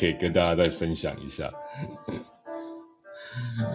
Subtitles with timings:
[0.00, 1.52] 可以跟大家再分享一下。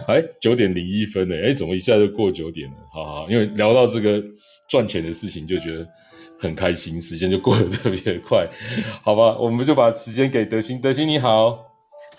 [0.07, 1.35] 哎，九点零一分呢？
[1.35, 2.77] 哎，怎么一下就过九点了？
[2.91, 4.21] 好好，因为聊到这个
[4.67, 5.87] 赚钱的事情，就觉得
[6.39, 8.47] 很开心，时间就过得特别快。
[9.03, 10.81] 好吧，我们就把时间给德兴。
[10.81, 11.63] 德兴你好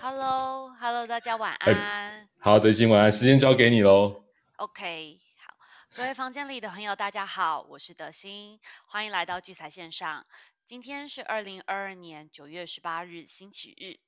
[0.01, 2.27] ，Hello，Hello，大家晚安。
[2.39, 4.23] 好，德兴晚安，时间交给你喽。
[4.57, 5.55] OK，好，
[5.95, 10.25] 各位房间里的朋友，大家好，我是德兴，欢迎来到聚财线上。
[10.67, 14.01] 今天是二零二二年九月十八日，星期日。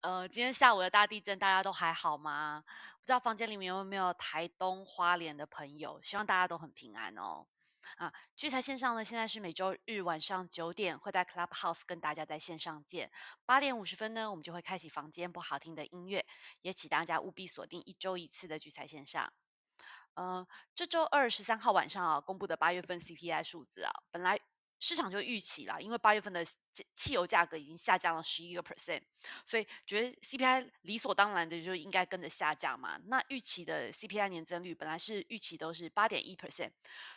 [0.00, 2.62] 呃，今天下午的大地震，大家都还好吗？
[3.00, 6.00] 不知道房间里面有没有台东花莲的朋友？
[6.00, 7.48] 希望大家都很平安哦。
[7.96, 13.10] 啊，聚财线上呢，现在是每周日晚上九点会在 Clubhouse 跟大家在线上见。
[13.44, 16.24] 八点五十分呢，我们就会开启房间播好听的音乐，
[16.60, 19.32] 也请大家务必锁定一周一次的聚财线上。
[20.14, 24.38] 呃，这周二十三号晚上啊，公布的八月份 CPI 数字啊，本来。
[24.82, 26.44] 市场就预期啦，因为八月份的
[26.96, 29.00] 汽油价格已经下降了十一个 percent，
[29.46, 32.98] 所以觉得 CPI 理所当然的就应该跟着下降嘛。
[33.04, 36.72] 那预期的 CPI 年增率本来是预期都是八点一 percent，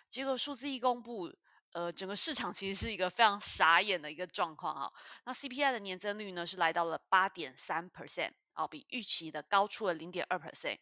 [0.08, 1.34] 结果数字一公布，
[1.72, 4.94] 呃，整个市场其实是一个非常傻眼的一个状况啊。
[5.24, 10.78] 那 CPI 的年增率呢是来到了八点三 percent，哦，比预期的高出了零点二 percent。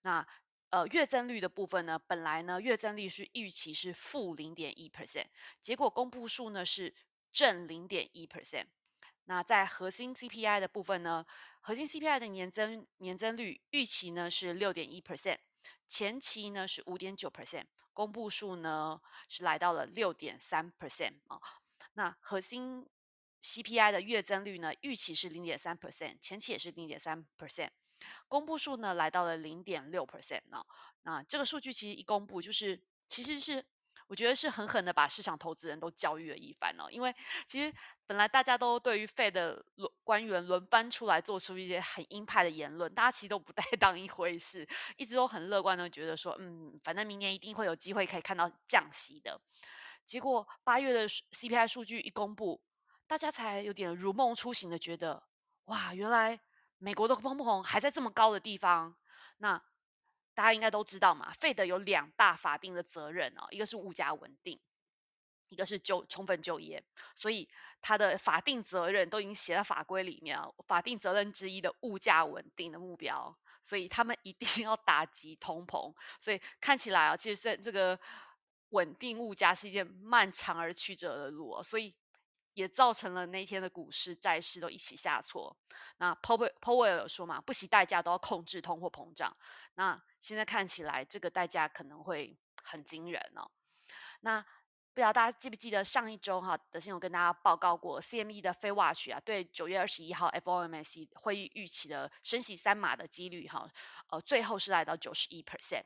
[0.00, 0.26] 那
[0.72, 5.26] 呃，月增率的部分呢，本来呢月增率是预期是负零点一 percent，
[5.60, 6.94] 结果公布数呢是
[7.30, 8.64] 正零点一 percent。
[9.24, 11.26] 那在核心 CPI 的部分呢，
[11.60, 15.36] 核心 CPI 的年增年增率预期呢是六点一 percent，
[15.86, 21.38] 前期呢是五点九 percent，公布数呢是来到了六点三 percent 啊。
[21.92, 22.88] 那核心
[23.42, 27.70] CPI 的月增率呢，预期是零点三 percent，前期也是零点三 percent，
[28.28, 30.64] 公布数呢来到了零点六 percent 呢。
[31.02, 33.64] 那这个数据其实一公布，就是其实是
[34.06, 36.88] 我觉得是狠狠的把市场投资人都教育了一番哦。
[36.88, 37.12] 因为
[37.48, 37.74] 其实
[38.06, 39.64] 本来大家都对于 Fed 的
[40.04, 44.64] 官员轮番出来做出一些很鹰派的言论，大家其实都不太 当一回事，
[44.96, 49.40] 一直都很乐观的觉得说，嗯，反正明年一定会有机会可以看到降息的。
[50.06, 52.62] 结果八月的 CPI 数据一公布。
[53.12, 55.22] 大家才有点如梦初醒的觉得，
[55.66, 56.40] 哇，原来
[56.78, 58.96] 美国的通膨还在这么高的地方。
[59.36, 59.62] 那
[60.32, 64.58] 大家应该都知道嘛，费德有两大法定的责任哦，一个是物价稳定，
[65.50, 66.82] 一个是就充分就业。
[67.14, 67.46] 所以
[67.82, 75.94] 他的法定责任都已经写在法规里面啊，法定责任之一的物价稳定的目标，所以他们一定要打击通膨。
[76.18, 78.00] 所以看起来啊，其实这个
[78.70, 81.94] 稳定物价是一件漫长而曲折的路，所以。
[82.54, 85.56] 也造成了那天的股市、债市都一起下挫。
[85.96, 89.36] 那 Powell Powell 有说嘛，不惜代价都要控制通货膨胀。
[89.74, 93.50] 那现在看起来，这个代价可能会很惊人哦。
[94.20, 94.40] 那
[94.94, 103.66] 不知道大家记不记得上一周哈，德信有跟大家报告过 CME 的非 watch 啊，对九月二十一号 FOMC 会议预期的升息三码的几率哈，
[104.08, 105.84] 呃，最后是来到九十一 percent。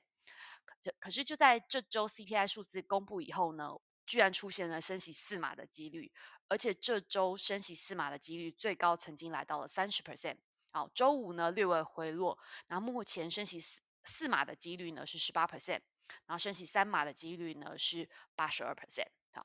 [0.82, 3.70] 可可是就在这周 CPI 数字公布以后呢，
[4.04, 6.12] 居然出现了升息四码的几率。
[6.48, 10.36] 而且这周升息四码的几率最高曾经来到了三十 percent，
[10.70, 15.80] 好，周五呢略微回落，然后目前升息四四码的几率呢是十八 percent，
[16.26, 19.44] 然后升息三码的几率呢是八十二 percent，好，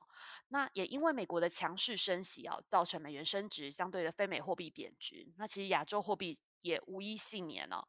[0.50, 7.88] 那也因为美国的强势升息啊，造成美元升值，相对的非美货币贬值，那其实亚洲货币也无一幸免哦，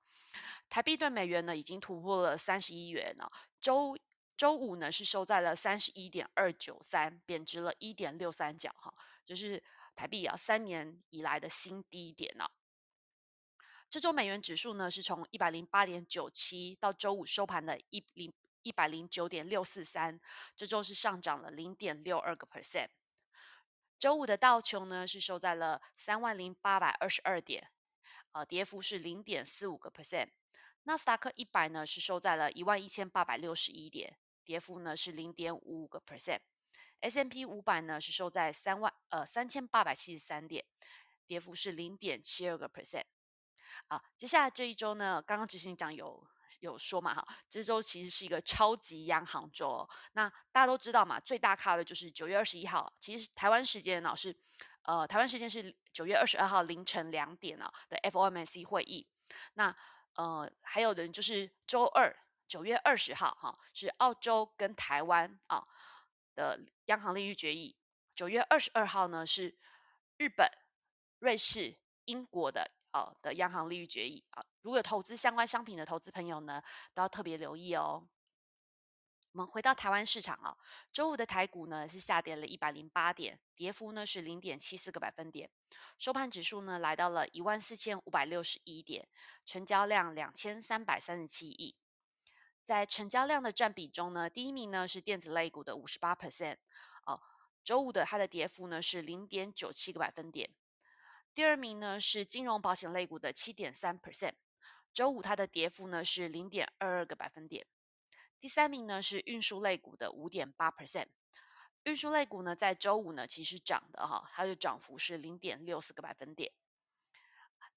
[0.71, 3.31] 台币对美元呢已经突破了三十一元了，
[3.61, 3.97] 周。
[4.35, 8.93] 周五呢是收在了三十一点二九三，贬值了一点六三角，哈，
[9.25, 9.63] 就是
[9.95, 12.49] 台币啊三年以来的新低点呢。
[13.91, 20.19] 这周美元指数呢是从一百零八点九七到周五收盘的一零一百零九点六四三，
[20.57, 22.89] 这周是上涨了零点六二个 percent。
[23.99, 27.71] 周五的道琼呢是收在了三万零八百二十二点，
[28.33, 30.31] 呃，跌幅是零点四五个 percent。
[30.85, 34.19] 纳斯达克一百呢是收在了一万一千八百六十一点。
[34.45, 36.01] 跌幅呢是零点五五个
[37.03, 40.65] S M P 五百呢是收在三万呃三千八百七十三点，
[41.27, 43.05] 跌幅是零点七二个 percent。
[43.89, 46.25] 好，接下来这一周呢，刚刚执行长有
[46.61, 49.89] 有说嘛哈，这周其实是一个超级央行周。
[50.13, 54.35] 那大家都知道嘛，最大咖的就是九月二十一号，其实台湾时间呢是
[54.83, 59.07] 呃台湾时间是九月二十二号凌晨两点啊的 F O M C 会议。
[59.55, 59.75] 那
[60.15, 62.17] 呃还有的人就是周二。
[62.49, 65.67] 九月二十号，哈，是澳洲跟台湾啊
[66.35, 67.77] 的央行利率决议。
[68.15, 69.57] 九月二十二号呢，是
[70.19, 70.49] 日本、
[71.19, 74.45] 瑞士、英国的啊的央行利率决议啊。
[74.63, 76.63] 如果有投资相关商品的投资朋友呢，
[76.95, 78.07] 都要特别留意哦。
[79.33, 80.55] 我们回到台湾市场啊，
[80.93, 85.51] 周五的台股呢是下跌了一百零八点，跌幅呢是零点七四个百分点，
[85.99, 89.09] 收盘指数呢来到了一万四千五百六十一点，
[89.47, 91.75] 成交量两千三百三十七亿。
[92.73, 96.57] 在成交量的占比中呢，第一名呢是电子类股的五十八 percent，
[97.05, 97.21] 哦，
[97.63, 100.49] 周五的它的跌幅呢是零点九七个百分点。
[101.35, 104.33] 第二名呢是金融保险类股的七点三 percent，
[104.95, 107.67] 周五它的跌幅呢是零点二二个百分点。
[108.41, 111.09] 第三名呢是运输类股的五点八 percent，
[111.83, 116.51] 运输类股呢在周五呢其实涨的哈，它的涨幅是零点六四个百分点。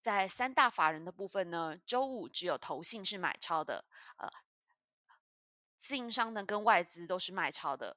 [0.01, 3.83] 在三大法人的部分呢，周五只有投信是买超的，
[4.17, 4.29] 呃，
[5.85, 7.95] 自营商呢跟外资都是卖超的，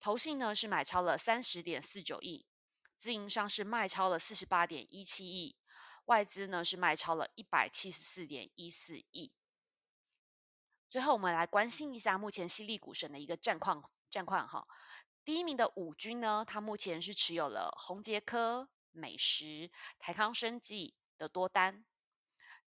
[0.00, 2.46] 投信呢是买超了三十点四九亿，
[2.96, 5.54] 自营商是卖超了四十八点一七亿，
[6.06, 9.30] 外资呢是卖超了一百七十四点一四亿。
[10.88, 14.66] 最后，我们来关心一下目前犀利股神的一个战况战况哈。
[15.22, 21.84] 第一名的五军呢，它目前是持有了宏杰科、美食、台康生技的多单。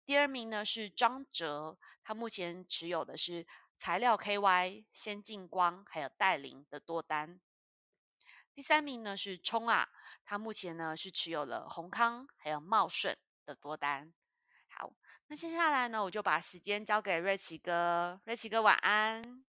[0.05, 3.47] 第二名呢是张哲，他目前持有的是
[3.83, 7.41] 材料 KY、先进光还有戴琳的多单。
[8.55, 9.89] 第三名呢是冲啊，
[10.25, 14.13] 他目前呢是持有了宏康还有茂顺的多单。
[14.71, 14.93] 好。
[15.27, 18.21] 那接下来呢，我就把时间交给瑞奇哥。
[18.25, 19.45] 瑞奇哥晚安。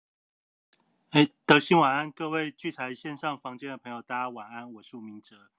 [1.09, 4.71] 哎，德兴晚安，各位聚财线上房间的朋友，大家晚安。
[4.73, 5.49] 我是吴明哲。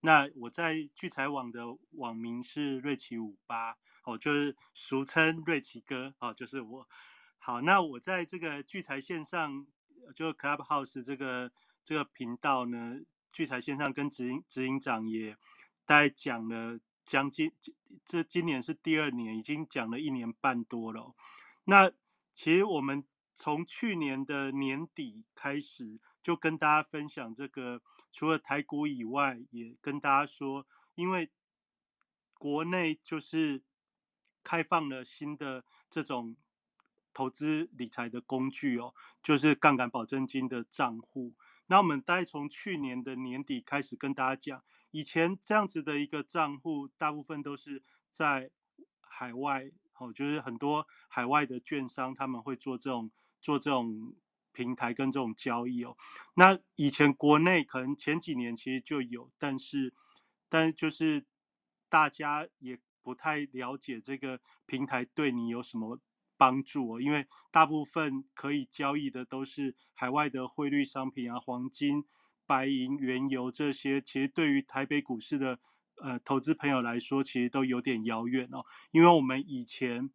[0.00, 1.60] 那我在聚财网的
[1.92, 6.88] 网名是瑞奇五八，哦，就是俗称瑞奇哥，哦，就是我。
[7.46, 9.64] 好，那我在这个聚财线上，
[10.16, 11.52] 就 Clubhouse 这个
[11.84, 13.00] 这个频道呢，
[13.32, 15.36] 聚财线上跟执行执行长也
[15.84, 16.80] 大概讲了。
[17.04, 17.52] 将近
[18.04, 21.14] 这今年是第二年，已经讲了一年半多了。
[21.62, 21.88] 那
[22.34, 23.04] 其实我们
[23.36, 30.66] 从去年的年底开始，就跟大家分享这个，除了台股以外，也跟大家说，
[30.96, 31.30] 因为
[32.34, 33.62] 国内就是
[34.42, 36.34] 开放了新的这种
[37.16, 38.92] 投资理财的工具哦，
[39.22, 41.32] 就是杠杆保证金的账户。
[41.66, 44.62] 那我们大概从去年的年底开始跟大家讲。
[44.90, 48.50] 以前这样子的一个账户，大部分都是在
[49.00, 53.10] 海外，哦，就是很多海外的券商他们会做这种
[53.40, 54.14] 做这种
[54.52, 55.96] 平台跟这种交易哦。
[56.34, 59.94] 那以前国内可能前几年其实就有，但是
[60.50, 61.24] 但就是
[61.88, 65.98] 大家也不太了解这个平台对你有什么
[66.36, 72.04] 帮助哦，因为大部分可以交易的都是海外的汇率商品啊，黄金。
[72.48, 75.58] 白银、原油这些，其实对于台北股市的
[76.00, 78.64] 呃投资朋友来说，其实都有点遥远哦。
[78.92, 80.12] 因为我们以前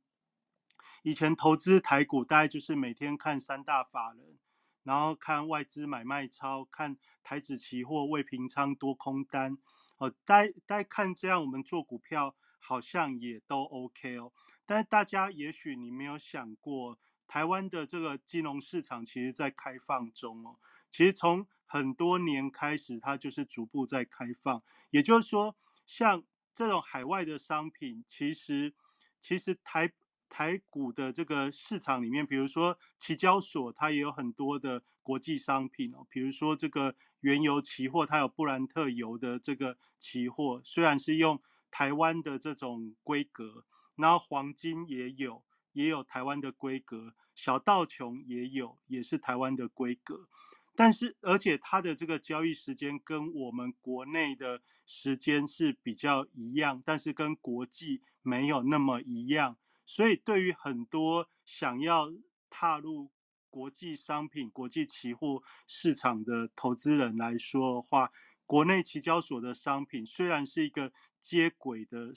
[1.03, 4.39] 以前投资台股，大概就是每天看三大法人，
[4.83, 9.57] 然后看外资买卖超，看台指期货未平仓多空单
[9.97, 10.09] 哦。
[10.23, 14.31] 大大看这样，我们做股票好像也都 OK 哦。
[14.71, 16.97] 但大家也许你没有想过，
[17.27, 20.55] 台湾的这个金融市场其实在开放中哦。
[20.89, 24.63] 其实从很多年开始，它就是逐步在开放。
[24.91, 26.23] 也就是说，像
[26.53, 28.73] 这种海外的商品，其实
[29.19, 29.91] 其实台
[30.29, 36.07] 台股的这个市场里面，比如说期交所，它也有很多的国际商品哦。
[36.09, 43.65] 比如说这个原油期货，它有布兰特油的这个期货，虽然是用台湾的这种规格，
[44.01, 50.27] 然后黄金也有，也有台湾的规格，小道琼也有，也是台湾的规格。
[50.75, 59.57] 但是，而且它的这个交易时间跟我们国内的时间是比较一样，但是跟国际没有那么一样。
[59.85, 62.11] 所以，对于很多想要
[62.49, 63.11] 踏入
[63.49, 68.11] 国际商品、国际期货市场的投资人来说的话，
[68.45, 72.13] 国内期交所的商品虽然是一个接轨的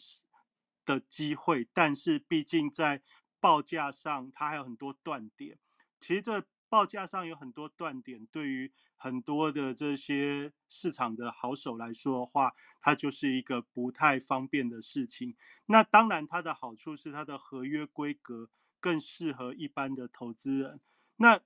[0.85, 3.03] 的机会，但是毕竟在
[3.41, 5.59] 报价上，它还有很多断点。
[6.01, 6.45] 其实这。
[6.67, 15.37] 报价上有很多断点，对于很多的这些市场的好手来说的话，它就是一个不太方便的事情。
[15.67, 18.51] 那当然，它的好处是它的合约规格
[18.81, 20.81] 更适合一般的投资人。
[21.17, 21.41] 那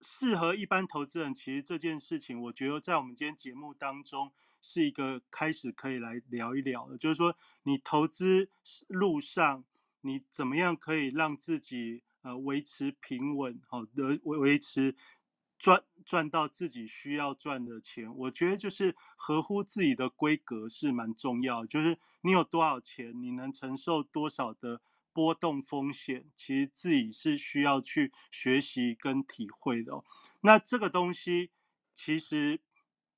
[0.00, 8.50] 适合一般投资人，其实这件事情，我觉得在我们今天节目当中是一个开始可以来聊一聊的，就是说你投资
[8.88, 9.64] 路上，
[10.02, 12.02] 你怎么样可以让自己。
[12.22, 14.94] 呃，维持平稳，好的维维持
[15.58, 21.64] 赚赚到自己需要赚的钱，我觉得就是合乎自己的规格是蛮重要。
[21.64, 24.82] 就是你有多少钱，你能承受多少的
[25.14, 30.04] 波动风险，其实自己是需要去学习跟体会的。
[30.42, 31.50] 那这个东西，
[31.94, 32.60] 其实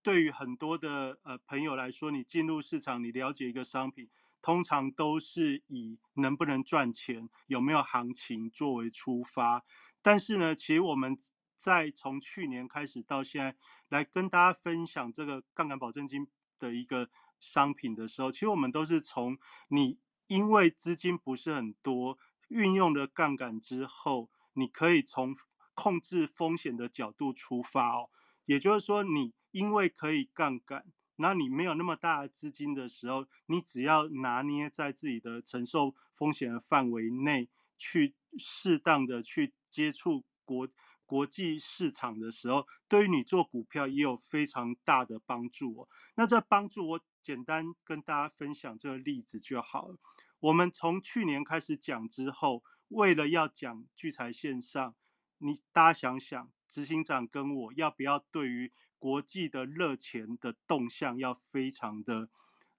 [0.02, 4.08] 对于很多的呃朋友来说，你进入市场，你了解一个商品，
[4.40, 9.64] 通常都是以能不能赚钱、有没有行情作为出发。
[10.02, 11.16] 但是呢，其实我们
[11.56, 13.56] 在从去年开始到现在，
[13.88, 16.26] 来跟大家分享这个杠杆保证金
[16.58, 19.98] 的一个商品的时候，其实我们都是从你。
[20.28, 22.16] 因为资金不是很多，
[22.48, 25.36] 运用了杠杆之后，你可以从
[25.74, 28.08] 控制风险的角度出发哦。
[28.46, 30.84] 也就是说，你因为可以杠杆，
[31.16, 40.68] 那你没有那么大的资金的时候，你只要拿捏在自己的承受风险的范围内，去适当的去接触国
[41.04, 45.88] 国际市场的时候，对于你做股票也有非常大的帮助哦。
[46.14, 49.98] 那这帮助我简单跟大家分享这个例子就好了。
[50.40, 54.94] 我们从去年开始讲之后，为了要讲聚财线上，
[55.38, 62.28] 你大家想想，执行长跟我要不要对于国际的热钱的动向要非常的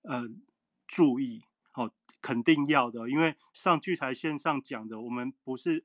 [0.04, 0.30] 呃
[0.88, 1.44] 注意？
[1.74, 5.84] 哦，肯定要的，因为上聚财线上讲的，我们不是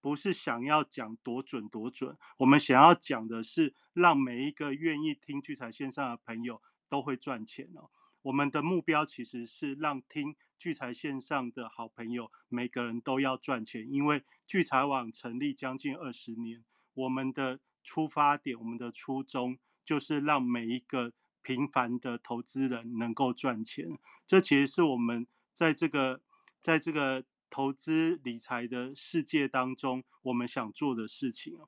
[0.00, 7.88] 不是想要讲多准多准，我们想要讲的是让每一个愿意听聚财线上的朋友都会赚钱哦。
[8.22, 16.64] 我们的目标其实是让听聚财线上的好朋友每个人都要赚钱，因为聚财网成立将近二十年，
[16.94, 21.12] 我们的出发点、我们的初衷就是让每一个
[21.42, 23.98] 平凡的投资人能够赚钱。
[24.26, 26.20] 这其实是我们在这个
[26.60, 31.58] 在这个投资理财的世界当中，我们想做的事情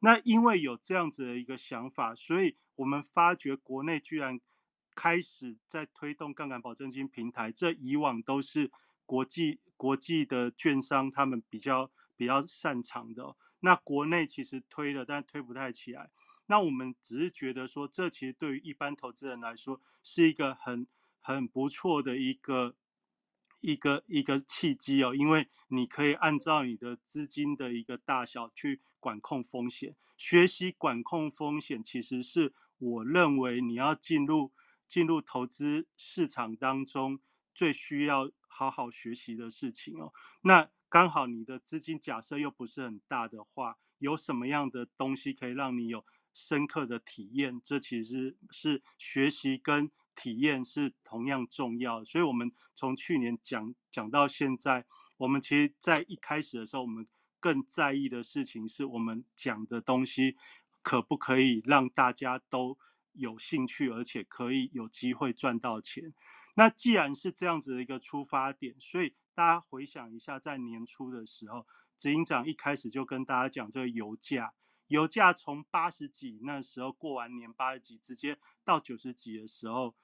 [0.00, 4.40] 那因为有这样子的一个想法，所以我们发觉国内居然。
[4.96, 8.70] 开始在推动杠杆保证金平台，这以往都是
[9.06, 13.34] 国际国际的券商他们比较比较擅长的。
[13.60, 16.10] 那国内其实推了，但推不太起来。
[16.46, 20.86] 那我们只是觉得说，这其实对于一般投资人来说，是一个很
[21.20, 22.74] 很不错的一个
[23.60, 29.96] 一个一个契机哦，因为你可以按照你的资金的一个大小去管控风险。
[30.16, 34.52] 学习管控风险，其实是我认为你要进入。
[34.90, 37.20] 进入投资市场当中
[37.54, 40.12] 最需要好好学习的事情哦。
[40.40, 46.04] 那刚好你的资金假设又不是很大的话，有什么样的东西可以让你有
[46.34, 47.58] 深刻的体验？
[47.64, 52.04] 这其实是学习跟体验是同样重要。
[52.04, 54.84] 所以，我们从去年讲讲到现在，
[55.16, 57.06] 我们其实在一开始的时候，我们
[57.38, 60.36] 更在意的事情是我们讲的东西
[60.82, 62.76] 可不可以让大家都。
[63.14, 66.14] 有兴趣，而且可以有机会赚到钱。
[66.54, 74.54] 那既然是这样子的一个出发点，所以大家回想一下，在年初的时候，执行长一开始就跟大家讲这个油价，
[74.88, 79.94] 油价从八十几那时候过完年八十几，直接到九十几的时候，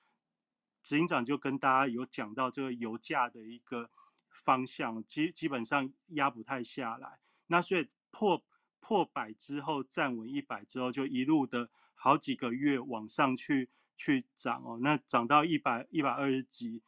[0.83, 3.91] 执行长就跟大家有讲到这个油价的一个
[4.31, 7.19] 方向，基基本上压不太下来。
[7.47, 8.45] 那所以破
[8.81, 11.71] 破百之后站稳一百之后，就一路的。
[11.99, 16.83] 好几个月往上去去涨哦，那涨到一百一百二十几，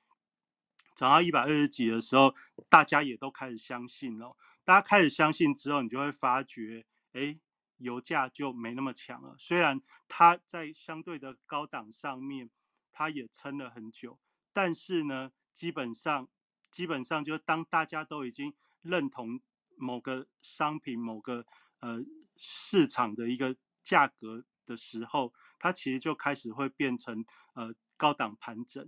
[0.99, 2.35] 涨到一百二十几的时候，
[2.69, 4.37] 大家也都开始相信了。
[4.65, 7.39] 大家开始相信之后，你就会发觉，哎，
[7.77, 9.37] 油价就没那么强了。
[9.39, 12.51] 虽然它在相对的高档上面，
[12.91, 14.19] 它也撑了很久，
[14.53, 16.29] 但是呢，基本上
[16.73, 18.53] 基本上就当大家都已经
[18.83, 19.41] 认同
[19.77, 21.47] 某个商品、某个
[21.79, 22.01] 呃
[22.37, 24.45] 市场的一个价格。
[24.69, 27.25] 的时候，它其实就开始会变成
[27.55, 28.87] 呃高档盘整，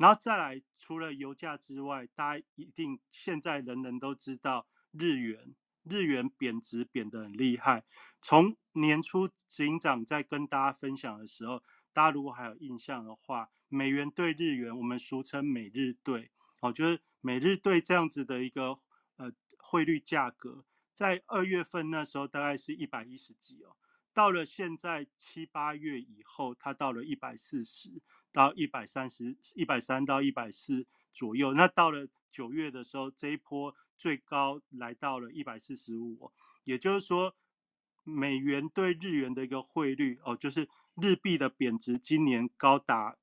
[0.00, 7.84] 然后再来，除了油价之外，大家一定现在人人都知道日元，日元贬值贬得很厉害。
[8.22, 9.34] 从年初执
[9.66, 16.30] 行长在跟大家分享的时候，大家如果还有印象的话，美元对日元，我们俗称美日兑，
[16.62, 18.80] 哦，就是美日兑这样子的一个
[19.18, 20.64] 呃汇率价格，
[20.94, 23.76] 在二月份那时候大概是一百一十几哦。
[24.14, 28.00] 到了现在七八月以后，它到了一百四十
[28.32, 31.54] 到一百三十一百三到一百四左右。
[31.54, 36.30] 那到了九月的时候，这一波最高来到了一百四十五。
[36.64, 37.34] 也就是说，
[38.04, 43.16] 美元对日元的一个汇率哦，就是日币的贬值，今年高达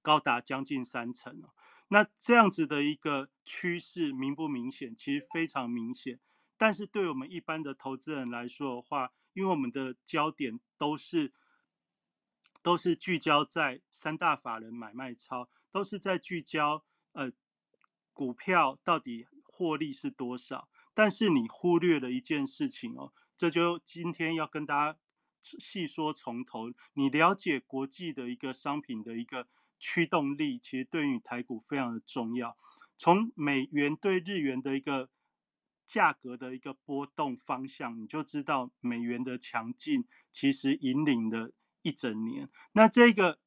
[0.00, 1.50] 高达将近三成哦。
[1.88, 4.94] 那这样子的一个趋势明不明显？
[4.96, 6.18] 其实非常明显。
[6.56, 11.32] 但是对我们一般的投资人来说的话，因为我们的焦点都是
[12.62, 17.32] 都是聚焦在三大法人买卖超，都是在聚焦呃
[18.12, 24.98] 股票到底获利是多少，但是你忽略了一件事情哦，这就今天要跟大家
[25.42, 26.72] 细说从头。
[26.94, 32.56] 你了解国际的一个商品的一个驱动力，其实对于台股非常的重要。
[32.96, 35.10] 从美元对日元的一个
[35.88, 41.50] 价格的一个波动方向，你就知道美元的强劲其实引领了
[41.82, 42.48] 一整年。
[42.72, 43.38] 那这个。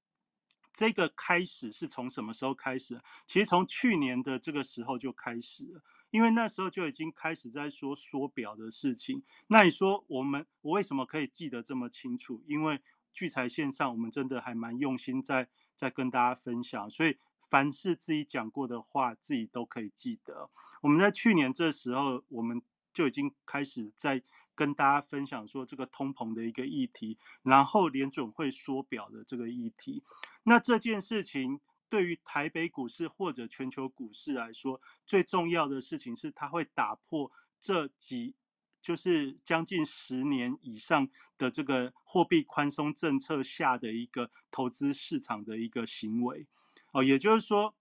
[0.77, 3.01] 这个开始是从什么时候开始？
[3.25, 9.23] 其实从去年的这个时候就开始了，因为那时候就已经开始在说缩表的事情。
[9.47, 12.43] 那你说我们我为什么可以记得这么清楚？
[12.45, 12.81] 因为
[13.13, 17.17] 聚财线上我们真的还蛮用心在在跟大家分享，所以
[17.49, 20.49] 凡是自己讲过的话，自己都可以记得。
[20.81, 22.61] 我们在去年这时候，我们
[22.93, 24.21] 就已经开始在。
[24.55, 30.01] 跟大家分享说这个通膨的一个议题，然后联准会缩表的这个议题。
[30.43, 31.59] 那这件事情
[31.89, 38.33] 对于台北股市或者全球股市来说，最重要的事情是它会打破这几
[38.81, 46.47] 就是将近十年以上的这个货币宽松政策下的一个投资市场的一个行为。
[46.93, 47.75] 哦，也就是说，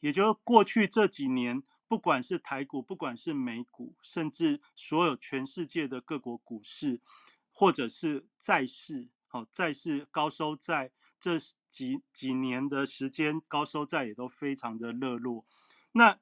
[0.00, 1.62] 也就是过去这几年。
[1.88, 7.00] 不管是台股，不管是美股，甚至所有全世界的各国股市，
[7.52, 10.90] 或者是债市，好，债市高收债
[11.20, 11.38] 这
[11.70, 15.46] 几几年的时间，高收债也都非常的热络。
[15.92, 16.18] 那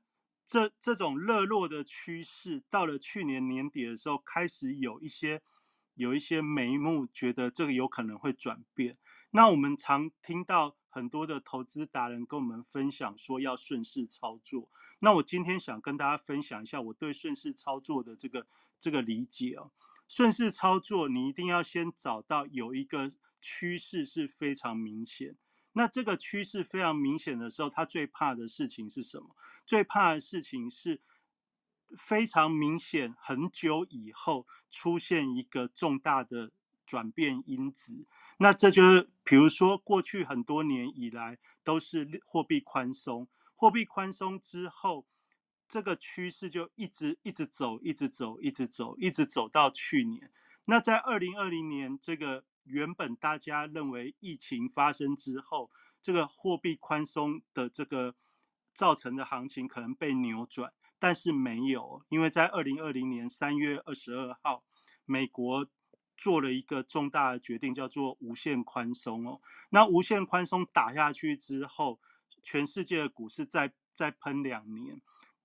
[0.47, 5.43] 这这种热络的趋势，到了去年年底的时候，开始有一些
[5.95, 8.99] 有一些眉目，觉得这个有可能会转变。
[9.31, 14.69] 那我们常听到很多的投资达人跟我们分享说，要顺势操作。
[15.01, 18.47] 那我今天想跟大家分享一下我对顺势操作的这个
[18.79, 19.73] 这个理解哦。
[20.07, 25.37] 顺势操作，你一定要先找到有一个趋势是非常明显。
[25.73, 29.35] 那这个趋势非常明显的时候，他最怕的事情是什么？
[29.67, 31.01] 最怕的事情是
[31.99, 36.53] 非常明显，很久以后出现一个重大的
[36.87, 38.07] 转变因子。
[38.39, 43.29] 那这就是，比如说过去很多年以来都是货币宽松。
[43.55, 45.07] 货币宽松之后，
[45.69, 50.31] 这个趋势就一直一直走，一直走，一直走，一直走到去年。
[50.65, 55.71] 那在二零二零年，这个原本大家认为疫情发生之后，
[56.03, 58.15] 这个货币宽松的这个
[58.75, 64.65] 造成的行情可能被扭转，但是没有，因为在二零二零年三月二十二号，
[65.05, 65.67] 美国
[66.17, 69.41] 做了一个重大的决定，叫做无限宽松哦。
[69.71, 72.01] 那无限宽松打下去之后，
[72.43, 75.01] 全世界的股市再再喷两年，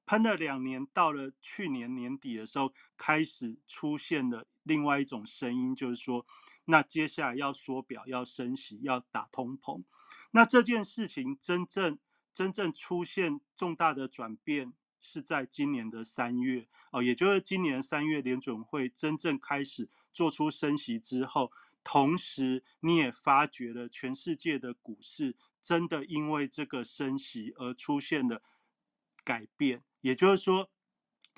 [0.05, 6.25] 喷了两年，到了去年年底的时候，开始出现了另外一种声音，就是说，
[6.65, 9.83] 那接下来要缩表、要升息、要打通膨。
[10.31, 11.97] 那这件事情真正
[12.33, 21.49] 真正出现重大的转变，是在今年的三月哦，也就是今年三月联准会真正开始做出升息之后，
[21.81, 25.37] 同时你也发觉了全世界的股市。
[25.61, 28.41] 真的因为这个升息而出现了
[29.23, 30.69] 改变，也就是说，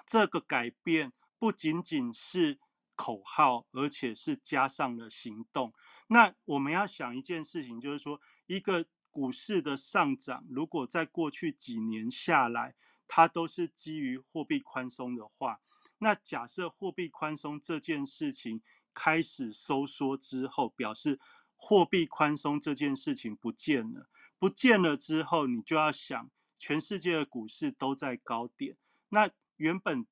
[0.08, 2.58] 这个改变不仅仅是
[2.96, 5.72] 口号，而且是加上了行动。
[6.08, 12.74] 那我们要想一件事情，就是说，一个股市的上涨，如果在过去几年下来，
[13.08, 15.60] 它都是基于货币宽松的话，
[16.02, 18.62] 那假设货币宽松这件事情
[18.94, 21.20] 开始收缩之后，表示。
[21.64, 24.10] 货币宽松这件事情不见了，
[24.40, 28.76] 不见了之后，你就要想，全世界的股市都在高点，
[29.10, 30.08] 那原本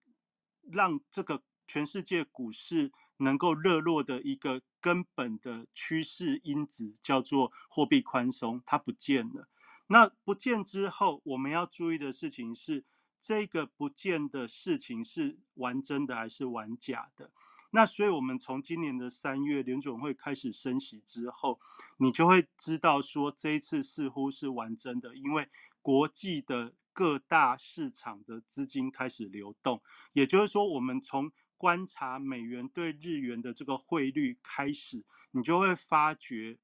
[0.61, 9.49] 让这个全世界股市能够热络的一个根本的趋势因子，叫做货币宽松，它不见了。
[9.87, 12.85] 那不见之后，我们要注意的事情是，
[13.21, 17.31] 这个不见的事情是玩真的还是玩假的？
[17.71, 21.59] 那所以，我们从今年的三月联准会开始升息之后，
[21.97, 25.47] 你就会知道说，这一次似乎是玩真的，因为
[25.81, 29.79] 国际的各大市场的资金开始流动。
[30.13, 36.57] 也就是说，我们从观察美元对日元的这个汇率开始，你就会发觉，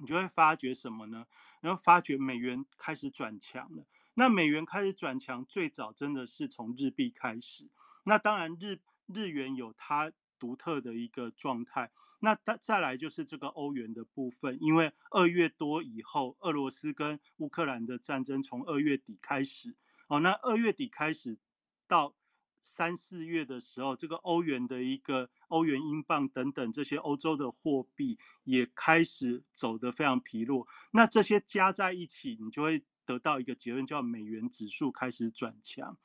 [0.00, 1.26] 你就会发觉什么呢？
[1.60, 3.86] 然后发觉美元开始转强了。
[4.18, 7.70] 那美元开始转强，最早真的是从日币开始。
[8.04, 8.80] 那当然日。
[9.10, 19.74] 日元有它独特的一个状态，那再再来就是这个欧元的部分，因为二月多以后，俄罗斯跟乌克兰的战争从二月底开始，
[20.08, 21.38] 哦，那二月底开始
[21.86, 22.14] 到
[22.60, 35.96] 三四月的时候，这个欧元的一个欧元、英镑等等这些欧洲的货币也开始走得非常疲弱，那这些加在一起，你就会得到一个结论，叫美元指数开始转强。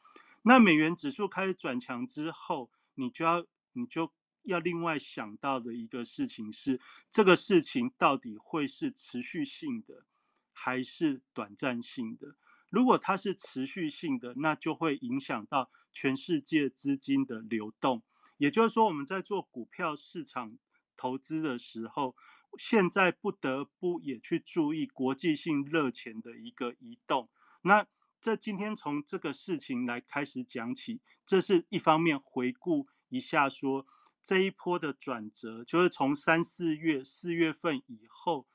[0.41, 4.13] 那美元指数开始转强之后，你就要你就
[4.43, 6.79] 要另外想到的一个事情是，
[7.11, 10.05] 这个事情到底会是持续性的
[10.53, 12.37] 还是短暂性的？
[12.69, 18.01] 如果它是持续性的，那就会影响到全世界资金的流动。
[18.37, 20.57] 也就是说，我们在做股票市场
[20.95, 22.15] 投资的时候，
[22.57, 27.29] 现在不得不也去注意国际性热钱的一个移动。
[27.61, 27.85] 那
[28.21, 33.85] 这今天从这个事情来开始讲起，这是一方面回顾一下说
[34.23, 38.47] 这一波的转折，就是从三四月四月份以后，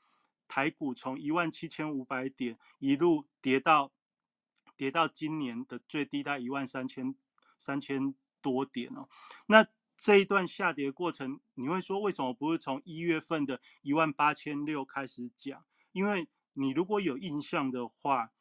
[0.47, 3.91] 台股从一万七千五百点一路跌到
[4.75, 7.13] 跌到今年的最低在一万三千
[7.57, 9.07] 三千多点哦。
[9.45, 9.67] 那
[9.99, 15.63] 这一段下跌过程，你会说为什么不是从一月份的一万八千六开始讲？
[15.91, 18.31] 因为你如果有印象的话。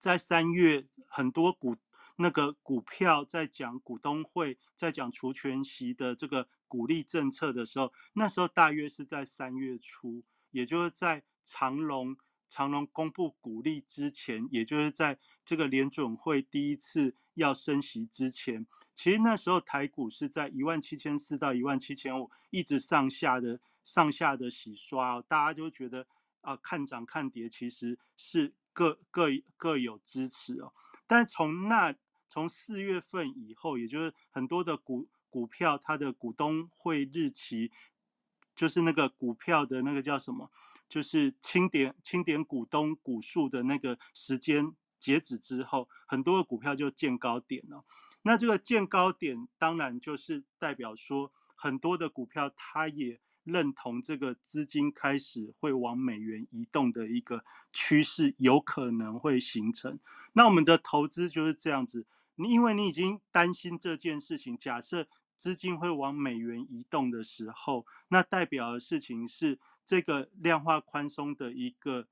[0.00, 1.76] 在三月，很多股
[2.16, 12.16] 那个股票在讲股东会，在讲除权息的这个鼓励政策的时候，那时候大约是在三月初，也就是在长隆
[12.48, 26.06] 长隆公布鼓励之前，也就是在这个联准会第一次要升息之前，其实那时候台股是在一万七千四到一万七千五，一直上下的上下的洗刷，大家就觉得
[26.40, 28.54] 啊看涨看跌其实是。
[28.72, 29.26] 各各
[29.56, 30.72] 各有支持哦，
[31.08, 31.92] 但从那
[32.28, 37.72] 从四月份以后，也就是很多的股股票，它的股东会日期，
[38.54, 40.48] 就是那个股票的那个叫什么，
[40.88, 47.84] 就是清点清点股东股数的那个时间截止之后，很多的股票就见高点了。
[48.22, 53.20] 那这个见高点，当然就是代表说，很多的股票它也。
[53.42, 59.98] 认同这个资金开始会往美元移动的一个趋势，有可能会形成。
[60.34, 62.06] 那我们的投资就是这样子，
[62.36, 72.06] 你因为你已经担心这件事情，假设资金会往美元移动的时候，那代表的事情是这个量化宽松的一个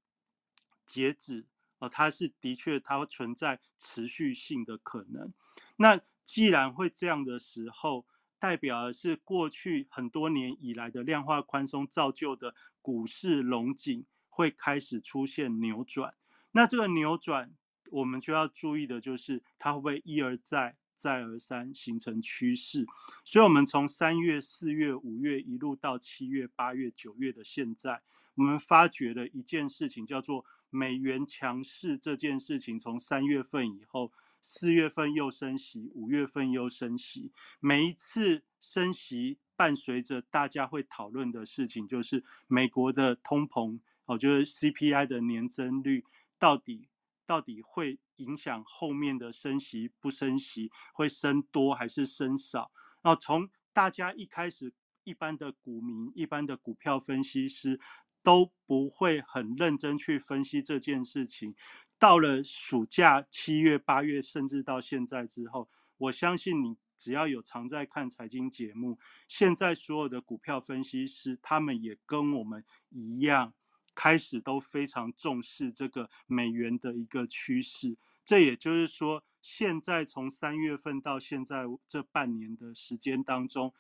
[0.87, 1.47] 截止
[1.79, 5.33] 哦，它是的确它会存在持续性的可能。
[5.77, 8.07] 那既然会这样的时候，
[8.38, 16.14] 代表的是过去很多年以来的量化宽松造就的股市龙井会开始出现扭转。
[16.53, 17.53] 那这个扭转，
[17.91, 22.87] 我们就要注意的就是它会不会一而再、再而三形成趋势。
[23.25, 28.03] 所以，我们从三月、四月、五月一路到七月、八月、九月的现在，
[28.35, 34.12] 我们发觉了一件事情，叫做美元强势这件事情，从三月份以后。
[34.40, 37.33] 四月份又升息，五月份又升息。
[37.59, 46.04] 每一次升息，伴随着大家会讨论的事情，就是美国的通膨哦，就是 CPI 的年增率
[46.38, 46.88] 到底
[47.26, 52.70] 到底会影响后面的升息不升息，会升多还是升少？
[53.02, 57.81] 然后从大家一开始，一般的股民、一般的股票分析师
[58.22, 61.54] 都不会很认真去分析这件事情。
[61.98, 73.52] 到了暑假七月八月，甚至到现在之后，我相信你只要有常在看财经节目，现在所有的股票分析师，他们也跟我们一样，
[73.94, 77.96] 开始都非常重视这个美元的一个趋势。
[78.24, 83.72] 这也就是说，现在从三月份到现在这半年的时间当中，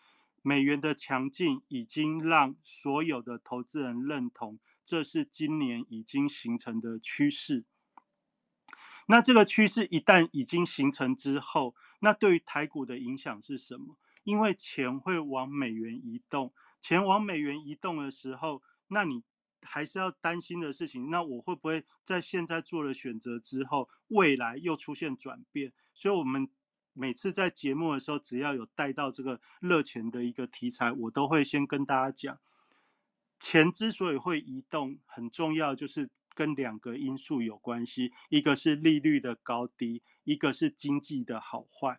[0.48, 7.66] 美元的强劲已经让所有的投资人认同，这是今年已经形成的趋势。
[9.08, 13.98] 那这个趋势一旦已经形成之后，那对于台股的影响是什么？
[14.24, 19.22] 因为钱会往美元移动，钱往美元移动的时候，那你
[19.60, 21.10] 还是要担心的事情。
[21.10, 25.74] 那我会不会在现在做了选择之后，未来又出现转变？
[25.92, 26.48] 所以，我们
[26.92, 32.38] 每次在节目的时候，只要有带到这个热钱的一个题材，我都会先跟大家讲，
[33.38, 36.10] 钱之所以会移动，很重要就是。
[36.34, 41.98] 跟两个因素有关系，一个是利率的高低，一个是经济的好坏。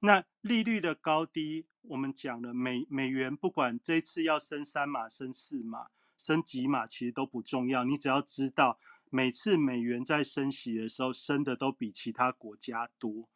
[0.00, 5.86] 那利率的高低，我们讲了美美元不管这次要升三码、升四码、
[6.16, 7.84] 升几码，其实都不重要。
[7.84, 13.28] 你只要知道，每次美元在升息的时候，升的都比其他国家多。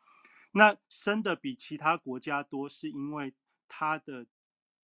[0.53, 3.35] 那升的比其他国家多，是因为
[3.69, 4.27] 它的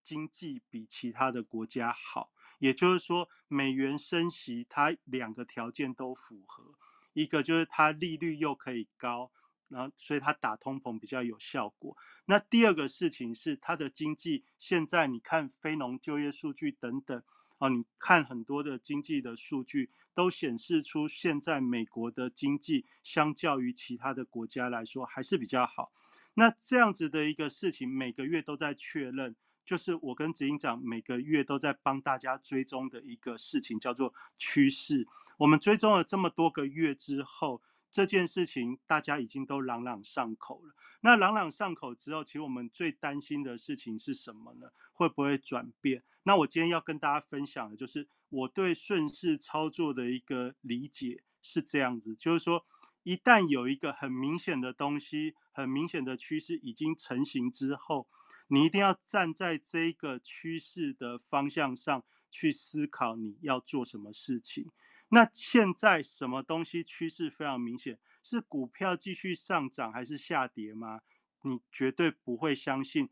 [0.03, 2.33] 经济比其他的国家好。
[2.59, 6.75] 也就是说，美元升息，它两个条件都符合，
[7.13, 9.31] 一个就是它利率又可以高，
[9.69, 11.97] 然后所以它打通膨比较有效果。
[12.25, 17.23] 那第二个事情是它的经济现在你看非农就业数据等等，
[17.59, 25.93] 哦，你看很多的经济的数据都显示出，现在美国的经济相较于其他的国家来说还是比较好。
[26.35, 29.35] 那这样子的一个事情，每个月都在确认，
[29.67, 35.07] 就是我跟执行长每个月都在帮大家追踪的一个事情，叫做趋势。
[35.37, 40.75] 我们追踪了这么多个月之后，这件事情大家已经都朗朗上口了。
[41.01, 44.69] 那朗朗上口之后，其实我们最担心的事情是什么呢？
[44.93, 46.03] 会不会转变？
[46.23, 52.65] 那我今天要跟大家分享的就是我对顺势操作的一个理解是这样子，就是说。
[53.05, 58.07] 一旦有一个很明显的东西、很明显的趋势已经成型之后，
[58.49, 64.71] 你一定要站在这个趋势的方向上去思考你要做什么事情。
[65.11, 67.99] 那现在什么东西趋势非常明显？
[68.23, 71.01] 是股票继续上涨还是下跌吗？
[71.43, 73.09] 你绝对不会相信，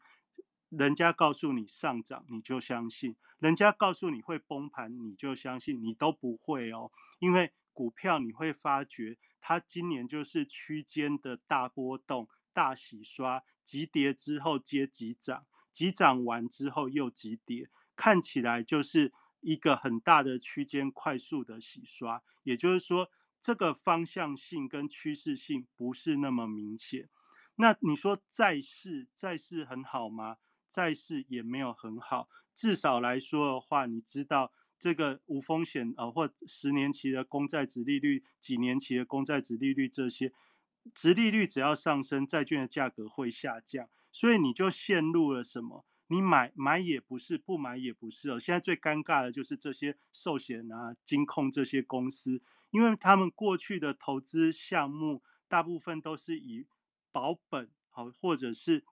[0.68, 9.16] 人家告诉你上涨你就相信，人家告诉你会崩盘你就相信，你都不会哦，因为股票你会发觉。
[9.40, 22.22] 它今年就是区间的大波动、大洗刷，急跌之后接急涨，急涨完之后又急跌，看起来就是一个很大的区间快速的洗刷。
[22.42, 27.08] 也就是说，这个方向性跟趋势性不是那么明显。
[27.56, 30.36] 那你说债市，债市很好吗？
[30.68, 34.52] 债市也没有很好，至少来说的话，你知道。
[34.78, 40.34] 这个无风险呃，或十年期的公债值利率、几年期的公债值利率这些，
[40.94, 45.86] 值利率只要上升，债券的价格会下降，所以你就陷入了什么？
[46.08, 48.40] 你买买也不是，不买也不是哦。
[48.40, 56.66] 现在最尴尬的就是这些寿险啊、金控这些公司，因为他们过去的投资项目大部分都是以
[57.12, 58.84] 保本好，或者是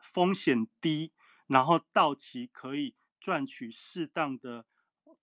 [0.00, 1.12] 风险低，
[1.46, 4.66] 然后到期可以赚取适当的。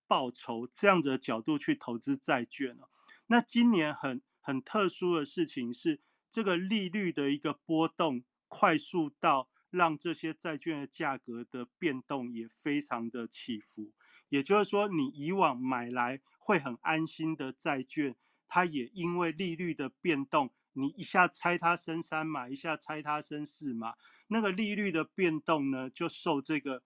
[0.08, 2.90] 报酬这样的角度去投资债券了。
[3.28, 13.92] 那今年很很特殊的事情是，这个利率的一个波动快速到让这些债券的价格的变动也非常的起伏。
[14.30, 18.16] 也就是说，你以往买来会很安心的债券，
[18.48, 23.96] 它也因为利率的变动，你一下猜它升三码，一下猜它升四码，
[24.28, 26.84] 那个利率的变动呢，就受这个。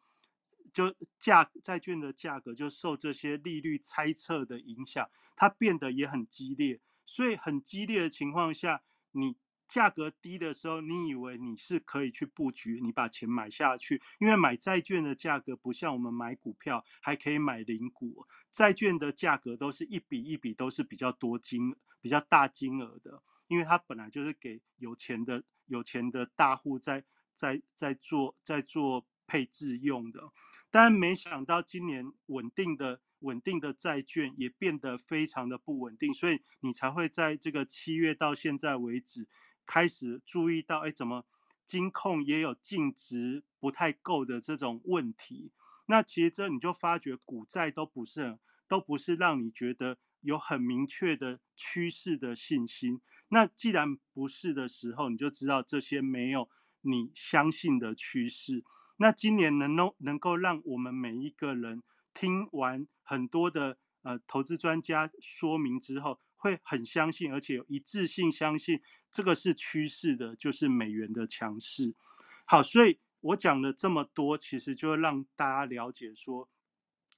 [0.73, 6.81] 就价债券的价格就受这些利率猜测的影响，它变得也很激烈。
[7.05, 14.01] 所以很激烈的情况下，你价格低的时候，你以为你是可以去布局，你把钱买下去。
[14.19, 18.25] 因为买债券的价格不像我们买股票，还可以买零股。
[18.51, 30.31] 债券的价格都是一笔一笔都是比较多金、比较大金额的，因为它本来就是给有钱的、有钱的大户在在在做在做配置用的。
[30.71, 39.27] 但没想到今年稳定的稳定的债券也变得非常的不稳定，所以你才会在这个七月到现在为止
[39.65, 41.25] 开始注意到，哎，怎么
[41.65, 45.51] 金控也有净值不太够的这种问题？
[45.87, 53.01] 那其实这你就发觉股债都不是很都不是让你觉得有很明确的趋势的信心。
[53.29, 56.49] 那既然不是的时候，你就知道这些没有
[56.81, 58.63] 你相信的趋势。
[58.97, 68.81] 那今年能能能够让我们每一个人听完很多的呃投资专家说明之后，会很相信，而且有一致性相信
[69.15, 71.95] 这个是趋势的，就是美元的强势。
[72.43, 76.49] 好，所以我讲了这么多，其实就让大家了解说，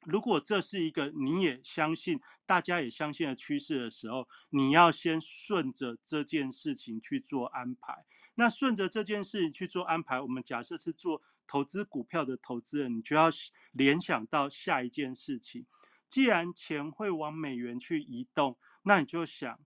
[0.05, 8.05] 如果这是一个你也相信，大家也相信的趋势的时候，你要先顺着这件事情去做安排。
[8.35, 11.23] 那顺着这件事情去做安排，我们假设是做。
[11.49, 13.29] 投资股票的投资人，你就要
[13.71, 15.65] 联想到下一件事情。
[16.09, 19.57] 既然钱会往美元去移动，那你就想，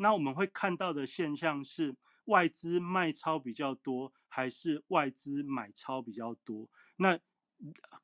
[0.00, 6.68] 那我们会看到的现象是外资卖超比较多，还是外资买超比较多？
[6.96, 7.18] 那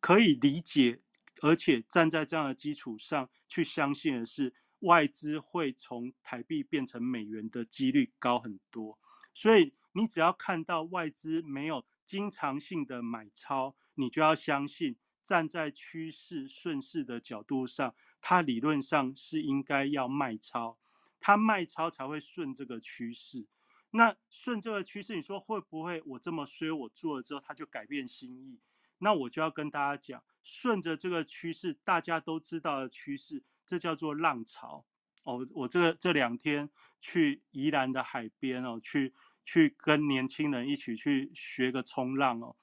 [0.00, 1.00] 可以理解，
[1.40, 8.98] 而且站在这样的基础上去相信的是，外资会从台币变成美元的几率高很多。
[9.32, 11.84] 所以你只要看到外资没有。
[12.06, 20.78] 经常性的买超，你就要相信，站在趋势顺势的角度上，它理论上是应该要卖超，
[21.26, 23.48] 它卖超才会顺这个趋势。
[23.90, 28.60] 那顺这个趋势，你说会不会我这么衰，我做了之后它就改变心意？
[28.98, 34.86] 那我就要跟大家讲，顺着这个趋势，大家都知道的趋势，这叫做浪潮。
[35.24, 39.12] 哦，我这个这两天去宜兰的海边哦，去。
[39.48, 42.56] 去跟年轻人一起去学个冲浪哦，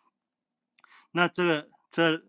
[1.12, 2.26] 那这个这，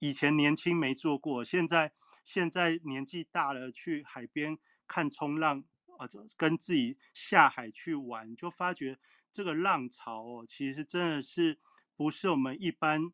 [0.00, 1.92] 以前年轻没做过，现在
[2.24, 5.64] 现在年纪大了，去海边看冲浪
[5.98, 8.98] 啊，就跟自己下海去玩，就发觉
[9.32, 11.58] 这个浪潮哦，其实真的是
[11.96, 13.12] 不是我们一般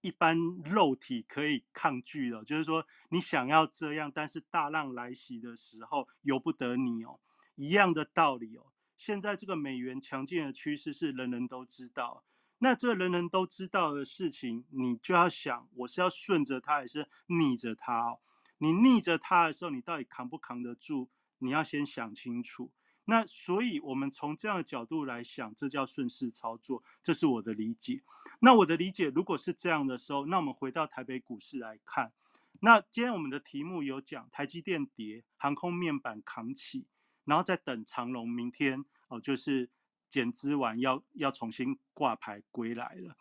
[0.00, 2.44] 一般肉体可以抗拒的。
[2.44, 7.20] 就是说，你想要这样，但是大浪来袭的时候，由不得你哦。
[7.56, 8.66] 一样的道理哦。
[8.96, 12.24] 现在这个美元强劲的趋势是人人都知道，
[12.58, 18.20] 那这人人都知道的事情，你就要想，我是要顺着它还是逆着它哦？
[18.58, 21.08] 你逆着它的时候，你到底扛不扛得住？
[21.38, 22.72] 你要先想清楚。
[23.04, 28.02] 那所以，我们从这样的角度来想，这叫顺势操作，这是我的理解。
[28.40, 32.12] 那我的理解，如果是这样的时候，那我们回到台北股市来看，
[32.60, 36.86] 那今天我们的题目有讲台积电跌，航空面板扛起。
[37.24, 39.68] 然后再等长龙明天哦，就是
[40.08, 43.16] 减资完要要重新挂牌归来了。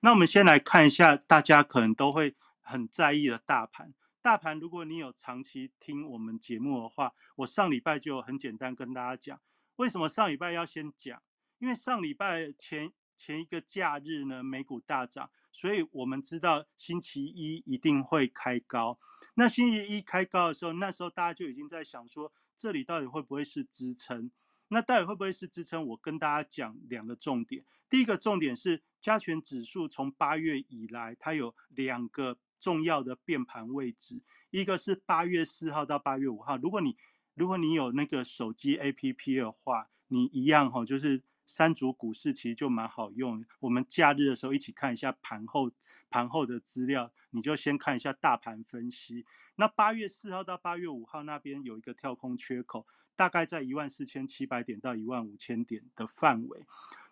[0.00, 3.94] 那我们先来看一下大家可能都会很在意的大盘。
[4.20, 9.40] 大盘，如果你有长期听我们节目的话，我上礼拜就很简单跟大家讲，
[9.76, 11.22] 为什么上礼拜要先讲？
[11.58, 18.98] 因为上礼拜前前一个假日呢，美股大涨，所以我们知道星期一一定会开高。
[19.34, 22.32] 那星期一开高的时候，那时候大家就已经在想说。
[22.60, 24.32] 这里到底会不会是支撑？
[24.66, 25.86] 那到底会不会是支撑？
[25.86, 27.64] 我跟大家讲两个重点。
[27.88, 36.56] 第一个重点是加权指数从八月以来，它有两个重要的变盘位置，一个是八月四号到八月五号。
[36.56, 36.96] 如果你
[37.34, 43.44] 如果你有那个手机 APP 的话，你一样哈，就是三组股市其实就蛮好用。
[43.60, 45.70] 我们假日的时候一起看一下盘后
[46.10, 49.24] 盘后的资料，你就先看一下大盘分析。
[49.56, 56.64] 那八月四号到八月五号那边有一个跳空缺口，大概在一万四千七百点到一万五千点的范围，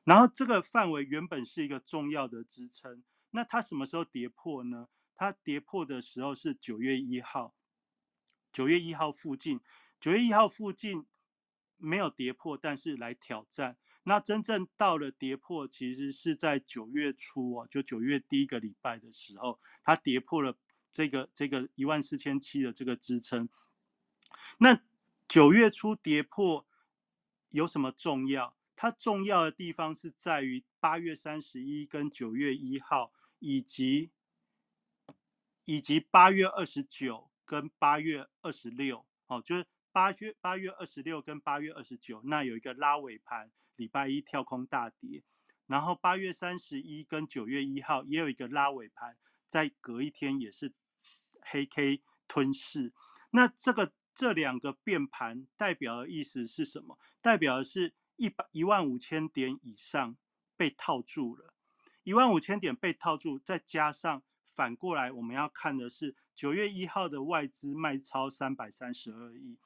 [0.04, 4.88] 然后这个范围原本是一个重要的支撑，那它什么时候跌破呢？
[5.16, 7.54] 它跌破的时候是九月一号，
[8.52, 9.60] 九月一号附近，
[10.00, 11.06] 九月一号附近
[11.76, 13.76] 没有跌破，但是来挑战。
[14.04, 20.56] 那真正到了跌破，其实是在九月初哦，就九月第一个礼拜的时候，它跌破了。
[20.92, 23.50] 这个这个一万四千七的这个支撑，
[24.56, 24.80] 那
[25.28, 26.66] 九月初跌破
[27.50, 28.56] 有什么重要？
[28.74, 34.10] 它重要的地方是在于八月三十一跟九月一号，以及
[35.66, 45.22] 以及八月二十九跟八月二十六，哦，就是八月八月二十六跟八月二十九，那有一个拉尾盘，礼拜一跳空大跌，
[45.66, 49.18] 然后八月三十一跟九月一号也有一个拉尾盘，
[49.50, 50.72] 在隔一天也是。
[51.48, 52.92] 黑 K 吞噬，
[53.30, 56.98] 那这个这两个变盘代表的意思是什么？
[57.22, 60.16] 代表的是一百一万五千点以上
[60.56, 61.54] 被套住了，
[62.02, 64.24] 一万五千点被套住，再加上
[64.56, 69.56] 反过来我们要看的是九月一号的外资卖超三百三十二亿，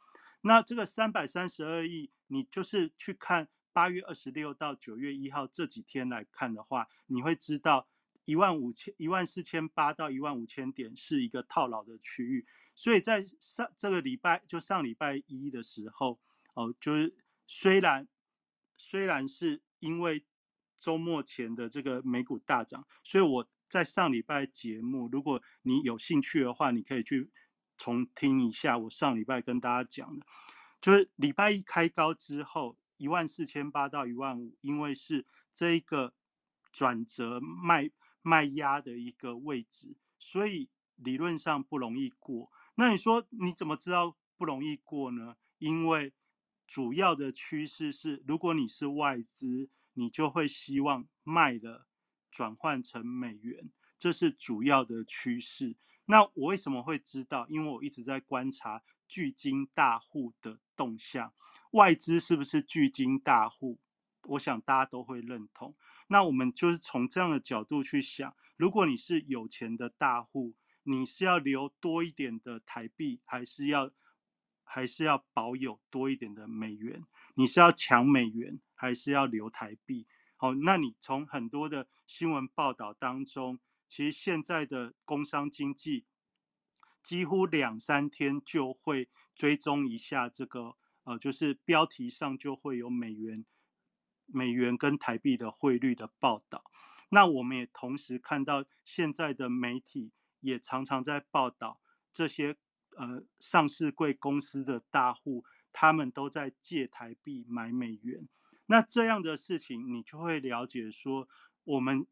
[0.42, 7.88] 那这个三百三十二亿，你就是去看八月二十六到九月一号这几天来看的话，你会知道。
[8.26, 16.20] 一万五千一万四千八到一万五千点是一个套牢的区域，所以在上这个礼拜就上礼拜一的时候，
[16.54, 17.16] 哦，就是
[17.48, 18.06] 虽然
[18.76, 20.24] 虽然是因为
[20.78, 27.30] 周末前的这个美股大涨，所以我在上礼拜节目，如果你有兴趣的话，你可以去
[27.78, 30.26] 重听一下我上礼拜跟大家讲的，
[30.82, 36.12] 就是礼拜一开高之后一万四千八到一万五，因为是这一个
[36.70, 37.90] 转折卖。
[38.22, 42.52] 卖压的一个位置，所以理论上不容易过。
[42.74, 45.36] 那你说你怎么知道不容易过呢？
[45.56, 46.12] 因为
[46.66, 51.86] 主要的趋势是，如果你是外资，你就会希望卖的
[52.30, 55.76] 转换成美元，这是主要的趋势。
[56.06, 57.46] 那我为什么会知道？
[57.48, 61.32] 因为我一直在观察巨金大户的动向，
[61.72, 63.78] 外资是不是巨金大户？
[64.24, 65.74] 我想大家都会认同。
[66.08, 73.92] 那我们就是从这样的角度去想，如果你是有钱的大户，你是要留多一点的台币，还是要
[74.64, 77.04] 还是要保有多一点的美元？
[77.34, 80.06] 你是要抢美元，还是要留台币？
[80.42, 86.06] 好，那你从很多的新闻报道当中，其实现在的工商经济
[87.02, 93.44] 几乎两三天就会追踪一下这个，呃，就是标题上就会有美元。
[94.24, 96.64] 美元跟台币的汇率的报道，
[97.10, 100.10] 那我们也同时看到现在的媒体
[100.40, 101.82] 也常常在报道
[102.14, 102.56] 这些
[102.96, 108.26] 呃上市贵公司的大户，他们都在借台币买美元。
[108.70, 111.28] 那这样的事情，你就会了解说，
[111.64, 112.06] 我们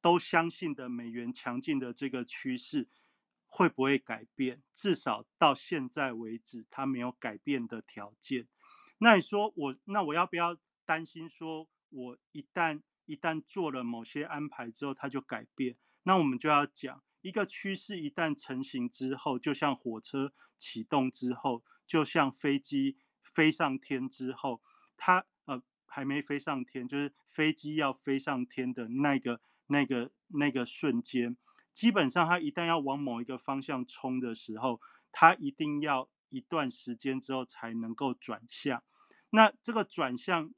[0.00, 2.88] 都相信的美元强劲的这个趋势
[3.48, 4.62] 会不会改变？
[4.72, 8.46] 至少到现在为止，它没有改变的条件。
[8.98, 11.28] 那你说我，那我要不要担心？
[11.28, 15.76] 说我一旦一旦做了某些安排之后，它就改变？
[16.04, 24.62] 那我们就要讲，一个趋势一旦成型之后，就像火车启动之后，就像飞机飞上天之后，
[24.96, 25.26] 它
[25.96, 31.38] 还没飞上天，就是飞机要飞上天的那个那个那个瞬间，
[31.72, 34.78] 基本上它一旦要往某一个方向冲的时候，
[35.10, 36.10] 它一定要。
[36.28, 38.82] 一段时间之后才能够转向，
[39.30, 40.52] 那这个转向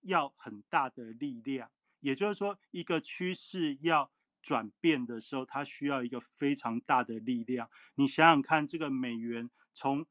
[0.00, 1.70] 要很大的力量，
[2.00, 4.10] 也就是说，一个趋势要
[4.42, 7.70] 转变的时候，它需要一个非常大的力量。
[7.94, 10.04] 你想想看，这个美元从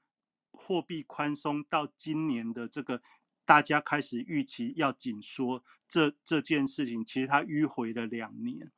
[0.51, 3.03] 货币宽松到今年的这个
[3.46, 8.72] 大家开始预期要紧缩，这这件事情其实它迂回了两年，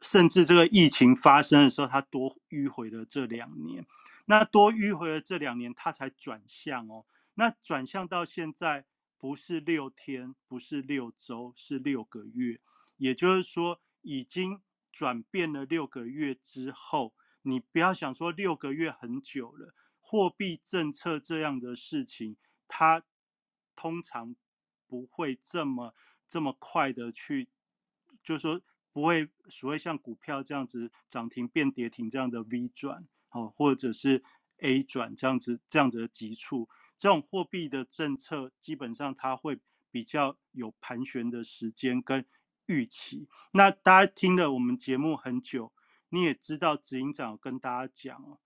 [0.00, 3.86] 甚至这个疫情发生的时候，它多迂回了这两年。
[4.26, 7.04] 那多迂回了这两年，它才转向哦。
[7.34, 8.86] 那转向到现在
[9.18, 12.60] 不是六天，不是六周，是六个月。
[12.96, 14.60] 也就是说，已经
[14.92, 17.12] 转变了六个月之后，
[17.42, 19.74] 你不要想说六个月很久了。
[19.98, 22.36] 货币政策这样的事情，
[22.68, 23.02] 它
[23.74, 24.34] 通常
[24.86, 25.94] 不会这么
[26.28, 27.48] 这么快的去，
[28.22, 28.60] 就是说
[28.92, 33.06] 不会所谓像股票这样子涨停变跌停这样的 V 转。
[33.30, 34.22] 哦，或者是
[34.58, 39.58] A 转这样子，这样子的急促，这种货币的政策基本上它会
[39.90, 42.24] 比较有盘旋的时间跟
[42.66, 43.28] 预期。
[43.50, 45.72] 那大家听了我们节目很久，
[46.10, 48.38] 你也知道执行长跟大家讲哦，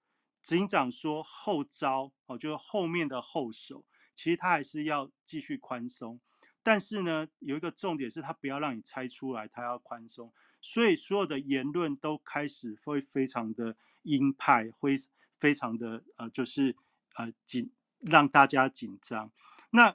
[0.42, 3.84] 执行长说后招哦，就是后面的后手，
[4.18, 6.18] 其实他还是要继续宽松，
[6.62, 13.76] 但是呢，有一个重点是他不要让你猜出来他要宽松，所以所有的言论都开始会非常的。
[14.04, 14.96] 鹰派会
[15.38, 16.74] 非常的呃，就是
[17.16, 19.30] 呃紧，让大家紧张。
[19.70, 19.94] 那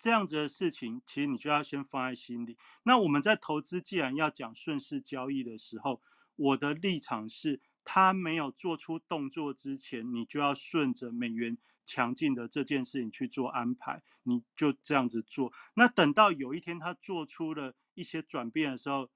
[0.00, 2.58] 这样子的事情，其实你就要先放在心里。
[2.82, 6.00] 那我们在投资，既然要讲顺势交易的时候，
[6.34, 15.52] 我的立场是，他没有做出动作之前，你就要顺着美元强劲的这件事情去做安排，你就这样子做。
[15.74, 19.10] 那等到有一天他做出了一些转变的时候，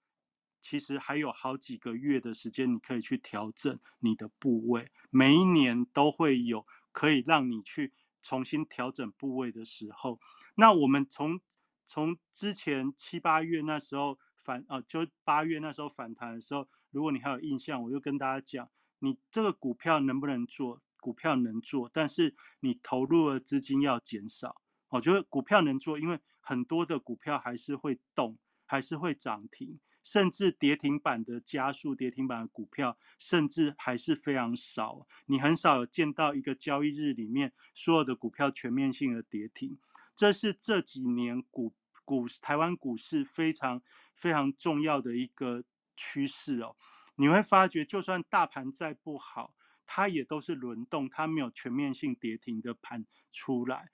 [0.61, 4.91] 其实还有好几个月的时间，你可以去调整你的部位。
[5.11, 7.93] 每一年都会有可以让你去
[8.23, 10.19] 重新调整部位的时候。
[10.57, 11.41] 那我们从
[11.87, 20.83] 从之前七八月那时候反啊，就八月那时候反弹的时候，如果你还有印象，我就跟大家讲，你这个股票能不能做？
[21.07, 24.61] 股票能做，但是你投入的资金要减少。
[24.89, 29.79] 我觉得股票能做，因为很多的股票还是会动，还是会涨停。
[30.03, 39.79] 甚至跌停板的加速，跌停板的股票甚至还是非常少，你很少有见到一个交易日里面所有的股票全面性的跌停，
[40.17, 41.73] 这是这几年股
[42.05, 43.81] 股台湾股市非常
[44.17, 45.63] 非常重要的一个
[45.97, 46.75] 趋势哦。
[47.17, 49.55] 你会发觉，就算大盘再不好，
[49.87, 53.91] 它也都是轮动，它没有全面性跌停的盘出来。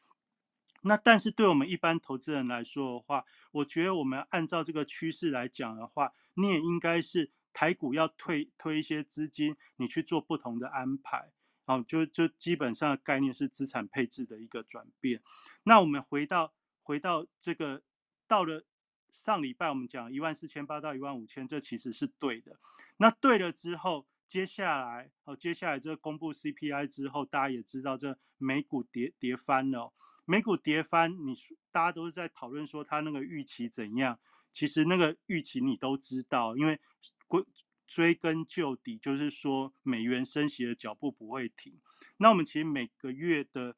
[0.84, 11.30] 那但是对我们一般投资人来说的话，我觉得我们按照这个趋势来讲的话，你也应该是台股要推推一些资金，你去做不同的安排，
[11.66, 15.22] 哦，就就基本上的概念是资产配置的一个转变。
[15.62, 17.82] 那我们回到回到这个
[18.26, 18.64] 到了
[19.12, 22.58] 上礼拜我们讲一万四千八到一万五千，这其实是对的。
[22.96, 29.92] 那对了之后，接下来哦，接下来这个公布 CPI 之后，大家也知道这美股跌跌翻了。
[30.24, 31.36] 美股跌翻，你
[31.70, 34.18] 大家都是在讨论说它那个预期怎样？
[34.50, 36.80] 其实那个预期你都知道，因为
[37.26, 37.44] 归
[37.86, 41.78] 追根究底，就是说美元升息的脚步不会停。
[42.16, 43.76] 那我们其实每个月的、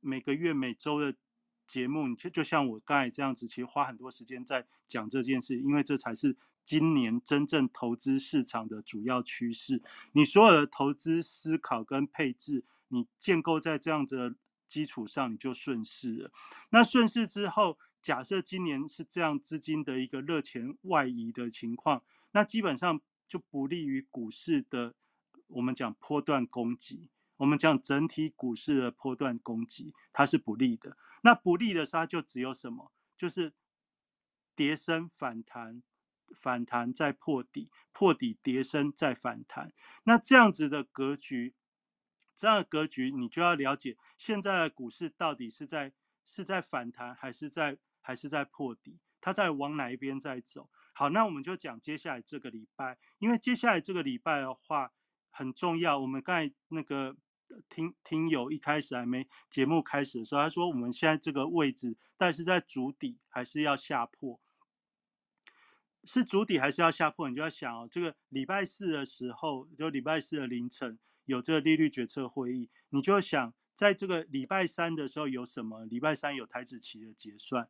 [0.00, 1.14] 每个月每周的
[1.64, 9.82] 节目，你就就像我刚才这样子，其实花很多时间在讲这件事，因为这才是今年真正投资市场的主要趋势。
[10.12, 14.36] 你所有的投资思考跟配置，你建构在这样子。
[14.68, 16.32] 基础上你就顺势了，
[16.70, 22.98] 那顺势之后，假设今年是这样资金的一个热钱外移的情况，那基本上
[23.28, 24.94] 就不利于股市的，
[25.48, 30.96] 我们讲波段攻击，我们讲整体股市的波段攻击，它是不利的。
[31.20, 33.52] 那不利的它就只有什么，就是
[34.56, 35.82] 跌升反弹，
[36.38, 39.72] 反弹再破底，破底跌升再反弹，
[40.04, 41.54] 那这样子的格局。
[42.34, 45.92] 这样的格局，你就要了解现在的股市到底是在
[46.26, 48.98] 是在反弹，还是在还是在破底？
[49.20, 50.68] 它在往哪一边在走？
[50.92, 54.92] 好，那我们就讲接下来这个礼拜，因为接下来这个礼拜的话
[55.30, 55.96] 很重要。
[56.00, 57.16] 我们刚才那个
[57.68, 64.40] 听听友一开始还没节目开始的时候，他说我们现在这个位置，但是在主底还是要下破？
[66.04, 67.28] 是主底还是要下破？
[67.28, 75.84] 你就要想哦，这个礼拜四的时候，就礼拜四的凌晨有这个利率决策会议，你就想在这个礼拜三的时候有什么？
[75.84, 77.68] 礼拜三有台子期的结算，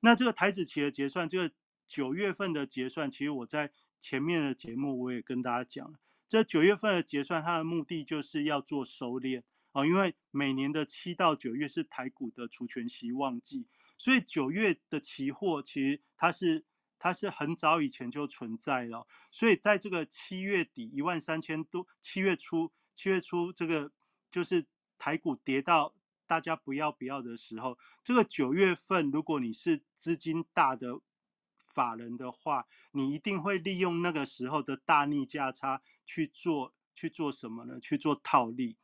[0.00, 1.54] 那这个台子期的结算，这个。
[1.90, 13.66] 九月份的结算，其实我在前面的节目我也跟大家讲了，这九月份的结算，它的目的就是要做收敛啊，因为每年的七到九月是台股的除权息旺季，
[13.98, 16.64] 所以九月的期货其实它是
[17.00, 23.90] 它是很早以前就存在了，所以在这个七月底一万三千多，七月初七月初这个
[24.30, 24.64] 就是
[24.96, 25.92] 台股跌到
[26.28, 31.00] 大家不要不要的时候，这个九月份如果你是资金大的。
[31.72, 37.78] 法人的话，你一定会利用那个时候的大逆价差去做去做什么呢？
[37.78, 38.76] 去做套利。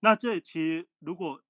[0.00, 1.42] 那这其实如果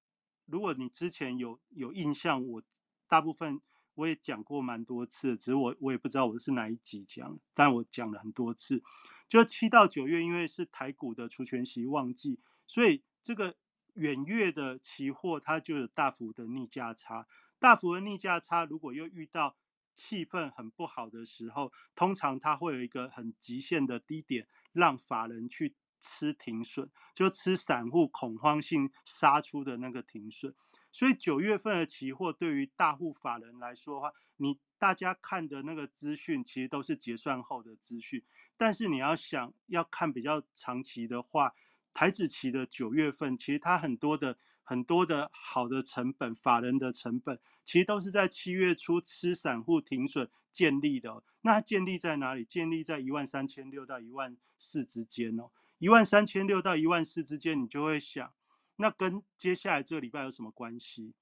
[0.45, 2.63] 如果你之前有有印象，我
[3.07, 3.61] 大部分
[3.95, 8.81] 我也讲过蛮多次，只是我我也不知道我是哪一集讲，但我讲了很多次。
[9.27, 13.55] 就七到九月，因为是台股的除权息旺季，所以这个
[13.93, 17.27] 远月的期货它就有大幅的逆价差。
[17.59, 19.55] 大幅的逆价差，如果又遇到
[19.95, 30.53] 气氛很不好的时候，通常它会有一个很极限的低点，让法人去吃停损，就吃散户恐慌性杀出的那个停损。
[30.91, 38.23] 所以九月份的期货对于大户法人来说的话，你大家看的那个资讯其实都是结算后的资讯，
[38.57, 41.53] 但是你要想要看比较长期的话，
[41.93, 44.37] 台子期的九月份其实它很多的。
[44.63, 51.23] 很多的好的成本，法人的成本，其实都是在七月初吃散户停损建立的。
[51.41, 52.45] 那建立在哪里？
[52.45, 55.49] 建立在一万三千六到一万四之间哦。
[55.79, 58.31] 一万三千六到一万四之间，你就会想，
[58.81, 61.13] 那跟接下来这个礼拜有什么关系？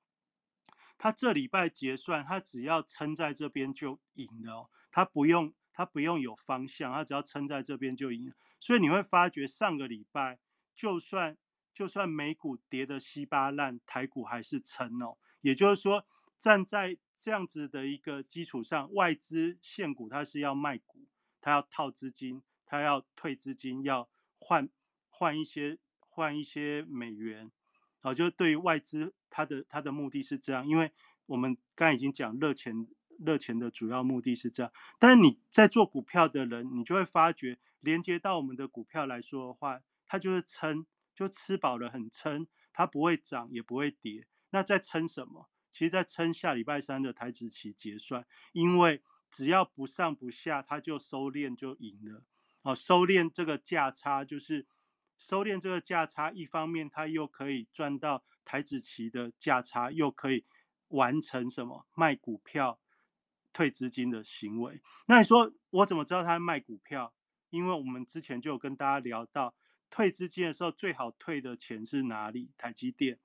[0.98, 4.70] 他这礼拜结算，他只要撑在这边就赢了。
[4.90, 8.34] 他不用，他不用有方向，他只要撑在这边就赢。
[8.60, 10.40] 所以你会发觉，上个礼拜
[10.76, 11.38] 就算。
[11.72, 15.18] 就算美股跌得稀巴烂，台股还是撑哦。
[15.40, 16.06] 也就是说，
[16.38, 21.08] 站在这样子的一个基础上，外资现股它是要卖股，
[21.40, 24.68] 它要套资金，它要退资金，要换
[25.08, 25.78] 换一些
[26.20, 27.50] 换一些美元。
[28.02, 30.68] 好，就是对于外资，它的它的目的是这样。
[30.68, 30.92] 因为
[31.28, 32.86] 我们刚才已经讲热钱
[33.18, 34.74] 热钱的主要目的是这样。
[35.00, 40.86] 但是你在做股票的人，你就会发觉，连接到我们的股票来说的话，它就是撑。
[41.16, 44.26] 就吃饱了很撑，它不会涨也不会跌。
[44.52, 45.50] 那在撑什么？
[45.70, 52.24] 其实，在撑下礼拜三的台指期结算，因为只要不上不下，它就收敛就赢了。
[52.62, 54.66] 哦，收敛这个价差就是
[55.20, 60.46] 收敛这个价差，一方面它又可以赚到台子期的价差，又可以
[60.88, 62.80] 完成什么卖股票
[63.54, 64.82] 退资金的行为。
[65.06, 67.14] 那你说我怎么知道他卖股票？
[67.50, 69.56] 因为我们之前就有跟大家聊到。
[69.92, 72.52] 退资金的时候，最好退的钱是哪里？
[72.60, 73.20] 台积电。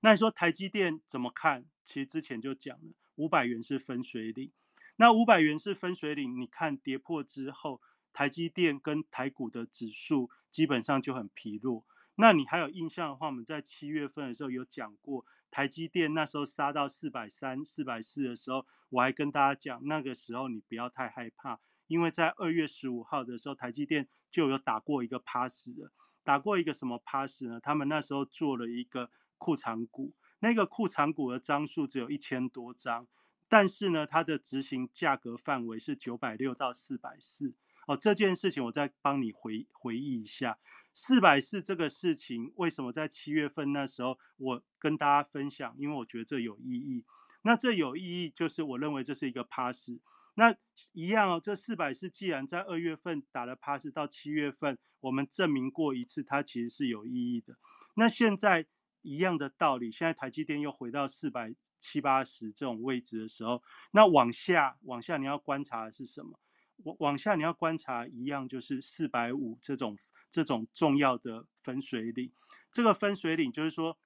[0.00, 1.66] 那你说台积电怎么看？
[1.84, 4.50] 其实之前就讲了，五百元是分水岭。
[4.96, 7.80] 那五百元是分水岭，你看跌破之后，
[8.12, 11.84] 台积电跟台股的指数基本上就很疲弱。
[12.14, 21.58] 那你还有印象的话，我们在七月份的时候有讲过，台积电那时候杀到四百三、四百四的时候，我还跟大家讲，那个时候你不要太害怕。
[21.86, 25.90] 因为在二月十五号的时候，台积电就有打过一个 pass 的，
[26.22, 27.58] 打过一个什么 pass 呢？
[27.58, 33.06] 他们那时候做了一个库藏股，那个库藏股的张数只有一千多张，
[33.48, 37.54] 但是呢，它的执行价格范围是九百六到四百四。
[37.86, 40.58] 哦，这件事情我再帮你回回忆一下，
[40.94, 45.74] 四百四这个事情为什么在七月份那时候我跟大家分享？
[45.78, 47.04] 因为我觉得这有意义。
[47.42, 49.90] 那这有意义就是我认为这是一个 pass。
[50.34, 50.56] 那
[50.92, 57.56] 一样哦，这四百四既然在二月份打了 pass，到七月份我们证明过一次，它其实是有意义的。
[57.94, 58.64] 那现在
[59.02, 66.38] 一样的道理，现在台积电又回到四百七八十这种位置的时候，那往下往下你要观察的是什么？
[66.84, 69.98] 往往下你要观察一样就是四百五这种
[70.30, 72.30] 这种重要的分水岭。
[72.70, 73.98] 这个分水岭就是说，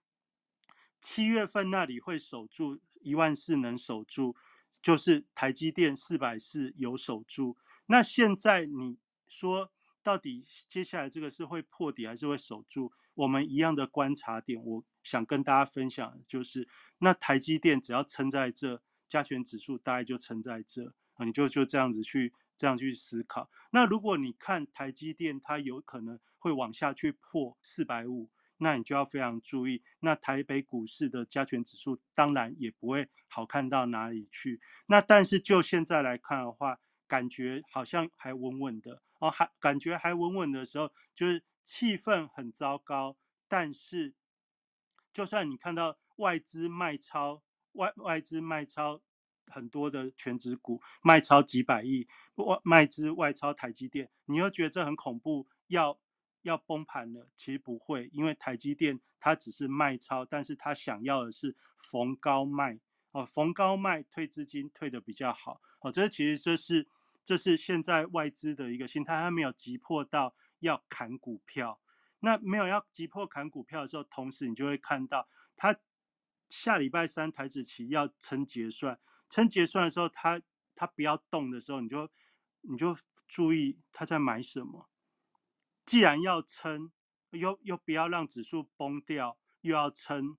[1.00, 4.36] 七月份那里会守住一万四，能守住。
[4.82, 7.56] 就是台积电四百四有守住，
[7.86, 8.96] 那现在你
[9.26, 12.92] 说到底接下来这个是会破底还是会守住？
[13.14, 16.68] 我们一样的观察点，我想跟大家分享就是，
[16.98, 23.50] 那台积电只要撑在这，加权指数大概就撑在这，啊，你就就这样子去这样去思考。
[23.70, 29.82] 那如果你看台积电，它有可能会往下去破四百五，那你就要非常注意。
[30.00, 34.60] 那台北股市的加权指数当然也不会好看到哪里去。
[34.86, 43.16] 那但是就现在来看的话，感觉好像还稳稳的哦，还感觉还稳稳的时候，就是气氛很糟糕，
[43.48, 44.14] 但是
[45.12, 47.42] 就算你看到外资卖超，
[47.72, 49.00] 外外资卖超
[49.46, 55.98] 很多的全指股，卖超几百亿，外卖资外超台积电，你又觉得这很恐怖，要
[56.42, 57.28] 要崩盘了？
[57.36, 62.78] 其实不会，因为台积电它只是卖超，但是它想要的是逢高卖
[63.12, 66.88] 哦，逢高卖退资金退的比较好哦，这其实这是
[67.24, 71.80] 这是现在外资的一个心态，它没有急迫到要砍股票。
[72.20, 75.76] 那没有要急迫砍股票的时候，同时你就会看到，它
[76.48, 80.40] 下礼拜三台子期要称结算，称结算的时候，它
[80.74, 82.08] 它不要动的时候，你就
[82.68, 82.96] 你就
[83.26, 84.88] 注意他在买什么。
[85.84, 86.90] 既然要撑，
[87.30, 90.36] 又又不要让指数崩掉，又要撑，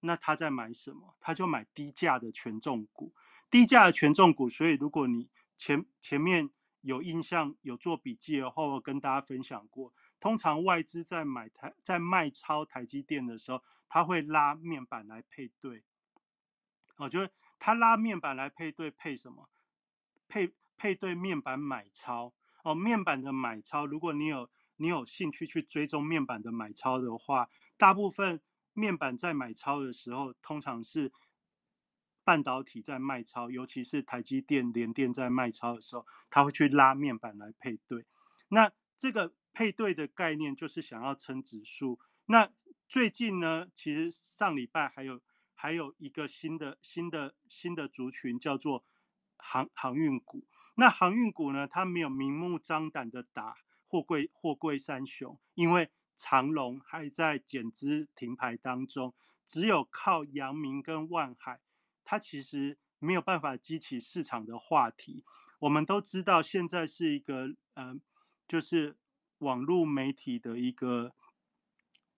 [0.00, 1.16] 那他在买什么？
[1.20, 3.14] 他就买低价的权重股，
[3.50, 4.48] 低价的权重股。
[4.48, 6.50] 所以如果你前前面
[6.80, 9.92] 有印象、有做笔记的话，我跟大家分享过。
[10.20, 15.84] 通常外资在买台在卖超台积电的时候，他会拉面板来配对。
[16.96, 19.48] 我觉得他拉面板来配对，配什么？
[20.26, 22.32] 配配对面板买超
[22.64, 22.74] 哦。
[22.74, 28.40] 面板的买超，如果你有你有兴趣去追踪面板的买超的话，大部分
[28.72, 31.12] 面板在买超的时候，通常是
[32.24, 38.06] 半导体在卖超，尤其是台积电、联电在卖超的时候，他会去拉面板来配对。
[38.48, 39.34] 那这个。
[39.54, 41.98] 配对的概念就是想要撑指数。
[42.26, 42.48] 那
[42.88, 45.20] 最近呢，其实上礼拜还有
[45.52, 48.84] 还有一个新的新的新的族群叫做
[49.36, 50.46] 航航运股。
[50.78, 53.56] 那航运股呢，它没有明目张胆的打
[53.88, 59.12] 货柜货柜三雄，因为长龙还在减资停牌当中，
[59.46, 61.60] 只有靠阳明跟万海，
[62.04, 65.24] 它其实没有办法激起市场的话题。
[65.58, 67.98] 我们都知道现在是一个呃，
[68.46, 68.96] 就是。
[69.38, 71.12] 网络媒体的一个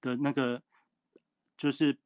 [0.01, 0.63] 的那个
[1.55, 1.99] 就是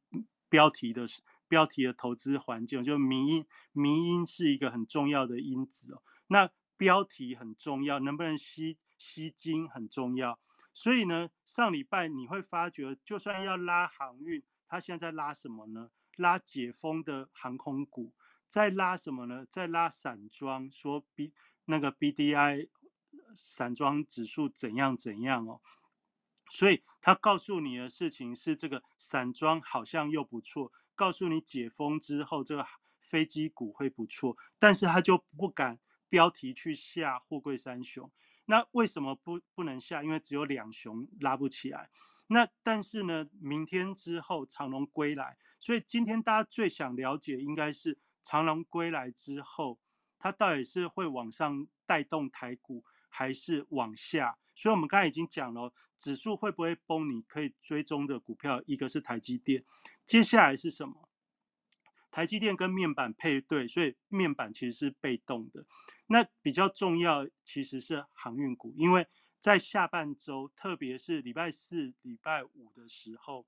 [0.49, 1.05] 标题的
[1.47, 6.01] 标题的投资环境，就民音民音是一个很重要的因子哦。
[6.27, 10.39] 那标题很重要，能不能吸吸金很重要。
[10.73, 15.91] 所以呢，上礼拜你会发觉，就算要拉航运，它现在拉什么呢？
[16.17, 18.13] 拉解封的航空股，
[18.49, 19.45] 在拉什么呢？
[19.49, 21.33] 在拉散装，说 B
[21.65, 22.69] 那个 BDI。
[23.37, 25.59] 散装指数怎样怎样哦，
[26.49, 32.65] 所以他告诉你的事情是这个散装好像又不错，告诉你解封之后这个
[33.01, 35.77] 飞机股会不错，但是他就不敢
[36.09, 38.11] 标题去下货柜三雄。
[38.45, 40.03] 那为什么不不能下？
[40.03, 41.89] 因为只有两雄拉不起来。
[42.27, 49.79] 那但是呢，明天之后长龙归来，所以今天大家最想了解应该是长龙归来之后，
[50.17, 52.83] 它到底是会往上带动台股。
[53.17, 57.09] 还是往下，所以我们刚才已经讲了，指数会不会崩？
[57.09, 59.63] 你可以追踪的股票，一个是台积电，
[60.05, 61.07] 接下来是什么？
[62.11, 65.65] 台积电跟面板配对，所以面板其实是被动的。
[66.07, 69.07] 那比较重要其实是航运股，因为
[69.39, 73.45] 在下半周，特别是礼拜四、礼拜五的时候，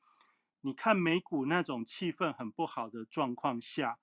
[0.61, 3.99] 你看美股那种气氛很不好的状况下，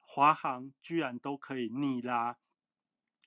[0.00, 2.38] 华航居然都可以逆拉，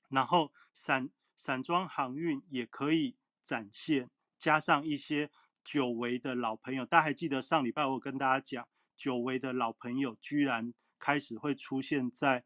[0.09, 1.09] 然后散。
[1.39, 4.09] 散装航运也可以展现，
[4.39, 5.29] 加上一些
[5.63, 12.43] 久违的老朋友，大家还记得上礼拜我跟大家讲，久违的老朋友居然开始会出现在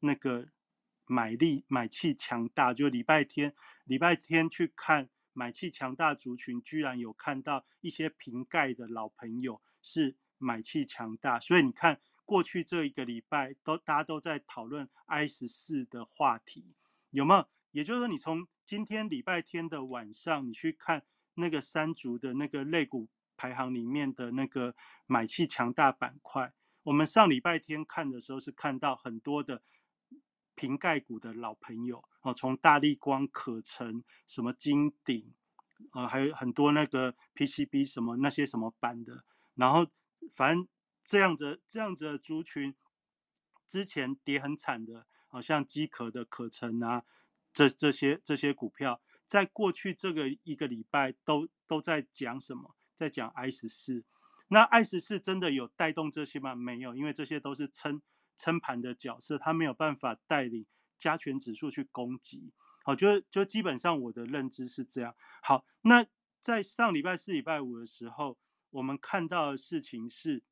[0.00, 0.48] 那个
[1.06, 16.74] 买力买气强大，就礼拜天礼拜天去看买气强大族群，居然有看到一些瓶盖的老朋友是买气强大，所以你看过去这一个礼拜都大家都在讨论 I 十四的话题，
[17.10, 17.48] 有没有？
[17.72, 21.02] 也就是说，你从今天礼拜天的晚上，你去看
[21.34, 24.74] 那个三足的那个肋骨排行里面的那个
[25.06, 26.52] 买气强大板块，
[26.84, 29.60] 我们上礼拜天看的时候是看到很多的
[30.54, 35.32] 瓶盖股的老朋友哦，从大力光、可成、什么金鼎，
[35.92, 39.24] 呃，还有很多那个 PCB 什么那些什么板的，
[39.54, 39.86] 然后
[40.32, 40.68] 反正
[41.04, 42.74] 这样子这样子的族群，
[43.68, 47.04] 之前跌很惨的，好像机壳的可成啊。
[47.52, 52.74] 这这些这些股票，在过去这个一个礼拜都都在讲什么？
[52.96, 54.04] 在讲 I 十四。
[54.48, 56.56] 那 I 十四真的有带动这些吗？
[56.56, 58.02] 没有，因为这些都是撑
[58.36, 60.66] 撑盘的角色，它没有办法带领
[60.98, 62.52] 加权指数去攻击。
[62.84, 65.16] 好，就就基本上我的认知是这样。
[65.42, 66.06] 好，那
[66.40, 68.38] 在上礼拜四、礼拜五的时候，
[68.70, 70.42] 我们看到的事情是，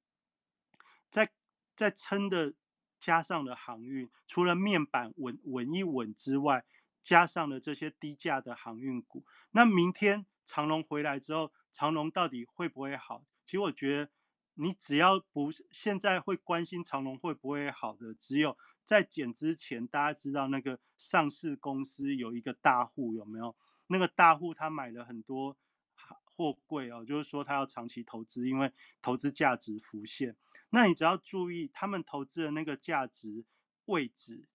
[1.11, 1.31] 在
[1.77, 2.55] 在撑的
[2.99, 6.65] 加上了航运，除了面板稳稳一稳之外，
[7.03, 9.27] 加上了这些低价的航运股。
[9.51, 13.27] 那明天长龙回来之后，长龙到底会不会好？
[13.45, 14.11] 其实我觉得，
[14.55, 23.57] 你只要不现在会关心长龙会不会好的，只有在减之前，大家知道那个上市公司有一个大户有没有？
[23.87, 25.57] 那个大户他买了很多
[26.25, 28.73] 货柜哦，就是说他要长期投资，因为
[29.03, 30.37] 投资价值浮现。
[30.71, 33.45] 那你只要注意他们投资的那个价值
[33.85, 34.49] 位置，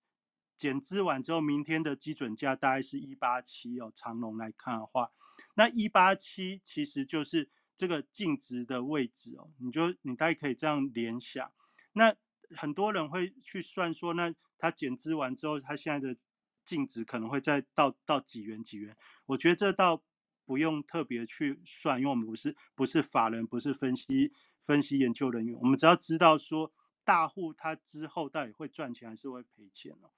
[0.57, 3.91] 减资完之后，明天的基准价大概是一八七哦。
[3.93, 5.11] 长龙来看的话，
[5.55, 9.49] 那一八七其实就是这个净值的位置哦。
[9.59, 11.49] 你就你大概可以这样联想。
[11.93, 12.13] 那
[12.55, 16.19] 很多人会去算说，那它减资完之后，它现在的
[16.65, 18.97] 净值可能会再到到几元几元？
[19.27, 20.03] 我觉得这倒
[20.43, 24.33] 不用特别去算，因为我们不是不是法人，不是分析。
[24.63, 26.73] 分析研究人员，我们只要知道说
[27.05, 30.11] 大户他之后到底会赚钱还是会赔钱哦。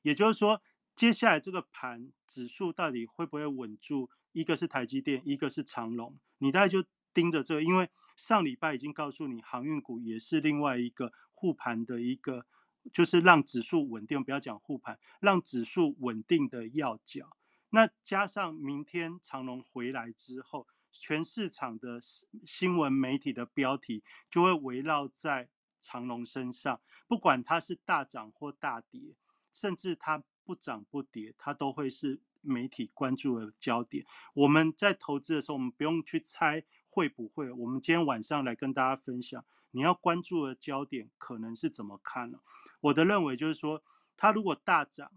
[0.00, 0.62] 也就是说，
[0.94, 4.08] 接下来这个盘指数到底会不会稳住？
[4.32, 12.46] 一个是台积电，一个是长隆，你大概就盯着这个，因为上礼拜已经告诉你，航运股也是另外一个护盘的一个，
[12.92, 17.36] 就是让指数稳定，不要讲护盘，让指数稳定的要角。
[17.70, 20.66] 那加上明天长隆回来之后。
[20.98, 22.00] 全市场的
[22.46, 25.50] 新闻媒体的标题就会围绕在
[25.82, 29.14] 长隆身上，不管它是大涨或大跌，
[29.52, 34.06] 甚至它不涨不跌，它都会是媒体关注的焦点。
[34.34, 37.50] 我们在投资的时候，我们不用去猜会不会。
[37.50, 42.38] 我们今天晚上来跟大家分享，你要关注的焦点可能是怎么看呢？
[42.80, 43.82] 我的认为就是说，
[44.16, 45.10] 它如果大涨，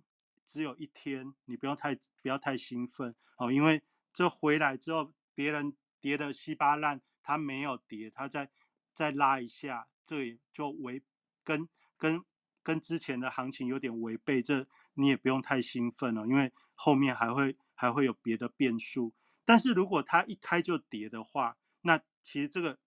[0.45, 3.81] 只有一天，你不要太不要太兴奋哦，因为
[4.13, 5.13] 这回来之后。
[5.35, 8.49] 别人跌的稀巴烂，它没有跌，它再
[8.93, 11.01] 再拉一下，这也就违
[11.45, 12.21] 跟跟
[12.61, 16.51] 跟之前的行情有点违背，这你也不用太兴奋了，因为
[16.81, 19.13] 后面还会还会有别的变数。
[19.43, 22.79] 但是如果它一开就跌的话，那其实这个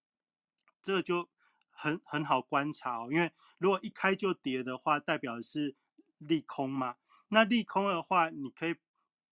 [0.82, 1.28] 这个就
[1.70, 5.76] 很很好观察哦，因为如果一开就跌的话，代表是
[6.18, 6.96] 利空嘛。
[7.28, 8.76] 那利空的话，你可以。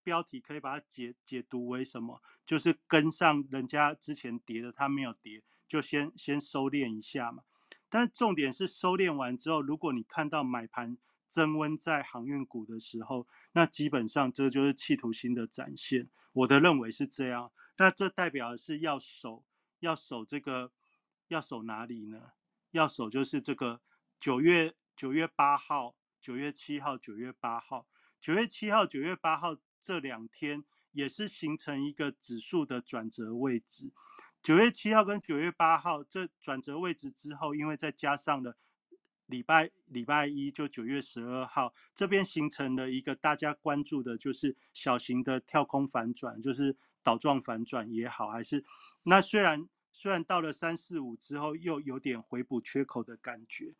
[0.02, 2.22] 标题可以把它解解读为什么？
[2.46, 7.42] 就是跟上人家之前跌的，它没有跌，就先先收敛一下嘛。
[7.90, 10.96] 但重点是收敛完之后，如果你看到买盘
[11.30, 16.10] 增温在航运股的时候，那基本上这就是企图心的展现。
[16.34, 17.50] 我的认为是这样。
[17.78, 19.44] 那这代表的是要守，
[19.78, 20.72] 要守这个，
[21.28, 22.32] 要守哪里呢？
[22.72, 23.80] 要守就是这个
[24.18, 27.86] 九月九月八号、九月七号、九月八号、
[28.20, 29.56] 九月七号、九月八号。
[29.82, 30.62] 这两天
[30.92, 33.90] 也是形成一个指数的转折位置，
[34.42, 38.58] 九月七号跟九月八号这转折位置之后，因为再加上了
[39.30, 48.64] 礼拜礼拜一就九月十二号这边形成了一个大家关注的，就是小型的跳空反转，就是倒状反转也好，还是
[49.04, 53.72] 那虽然虽然到了三四五之后又有点回补缺口的感觉，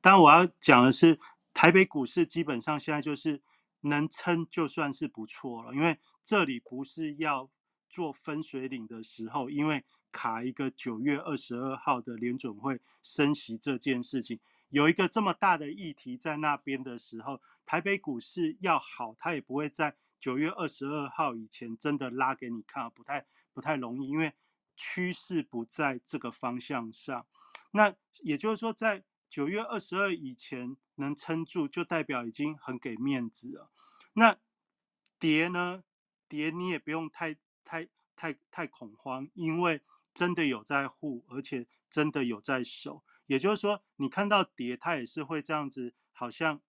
[0.00, 1.18] 但我要讲的是
[1.52, 3.42] 台北股市基本上现在就是。
[3.82, 7.48] 能撑就算是不错了，因为这里不是要
[7.88, 9.84] 做分水岭的时候，因为
[10.16, 14.40] 卡一个九月二十二号的联准会升息这件事情，
[14.70, 24.32] 有一个这么大的议题在那边的时候，台北股市要好，它也不会在九月二十二号以前真的拉给你看，不太不太容易，因为
[24.74, 27.26] 趋势不在这个方向上。
[27.72, 33.70] 那也就是说，在九月二十二以前能撑住，就代表已经很给面子了。
[34.14, 34.34] 那
[35.18, 35.84] 跌呢？
[36.28, 37.86] 跌你也不用太太
[38.16, 39.80] 太太恐慌，因为
[40.16, 43.04] 真的有在护，而且真的有在守。
[43.26, 46.60] 也就是说，你看到跌，它也是会这样子，好像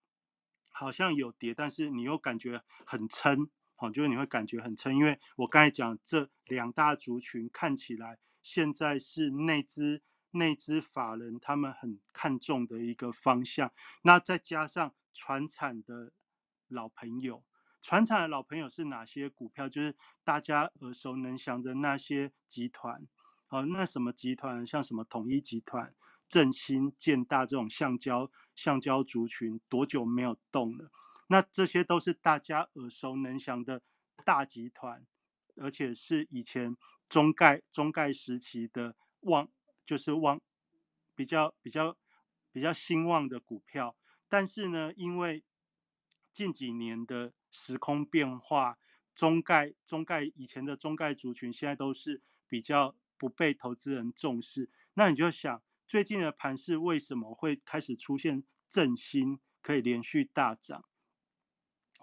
[0.70, 4.96] 好像有跌，但是你又感觉很撑，好，就是你会感觉很撑。
[4.96, 10.04] 因为我刚才讲这两大族群看起来现在是内资。
[10.32, 13.72] 内资法人他们很看重的一个方向，
[14.04, 16.12] 那再加上传产的
[16.68, 17.44] 老朋友，
[17.82, 19.68] 船产的老朋友是哪些股票？
[19.70, 19.96] 就是
[20.26, 23.08] 大家耳熟能详的那些集团，
[23.50, 24.66] 哦，那什么集团？
[24.66, 25.94] 像什么统一集团、
[26.28, 30.92] 振兴、建大这种橡胶橡胶族群，多久没有动了？
[31.28, 33.82] 那这些都是大家耳熟能详的
[34.26, 35.06] 大集团，
[35.56, 36.76] 而且是以前
[37.08, 39.50] 中概中概时期的旺。
[39.88, 40.42] 就是旺
[41.16, 41.98] 比较比较
[42.52, 43.96] 比较兴旺的股票，
[44.28, 45.46] 但是呢，因为
[46.34, 48.78] 近几年的时空变化，
[49.16, 54.70] 中概中概以前的中概族群现在都是比较不被投资人重视。
[54.94, 60.86] 那你就想，最近的盘势为什么会开始出现振兴，可以连续大涨？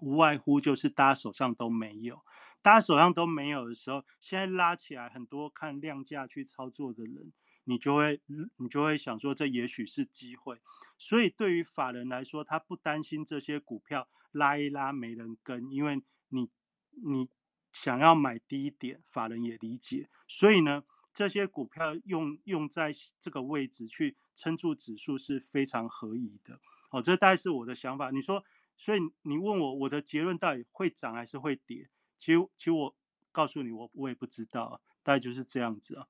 [0.00, 2.24] 无外乎就是大家手上都没有，
[2.60, 8.20] 大家手上都没有的时候，现在拉起来，很多看量价去操作的人，你就会
[8.56, 10.60] 你就会想说，这也许是机会。
[10.98, 16.50] 所以对于法人来说，他不担心这些股票拉一拉没人跟，因为你
[16.90, 17.28] 你
[17.72, 20.08] 想要买低一点，法人也理解。
[20.26, 20.84] 所以呢，
[21.14, 26.60] 这些股票用用在这个位置去撑住指数是非常合宜的。
[26.90, 28.10] 哦，这大概是我的想法。
[28.10, 28.44] 你说。
[28.76, 31.88] 所以你问我我的结论到底会涨还是会跌？
[32.18, 32.96] 其实其实我
[33.30, 36.08] 告诉你，我我也不知道，大概就是这样子啊。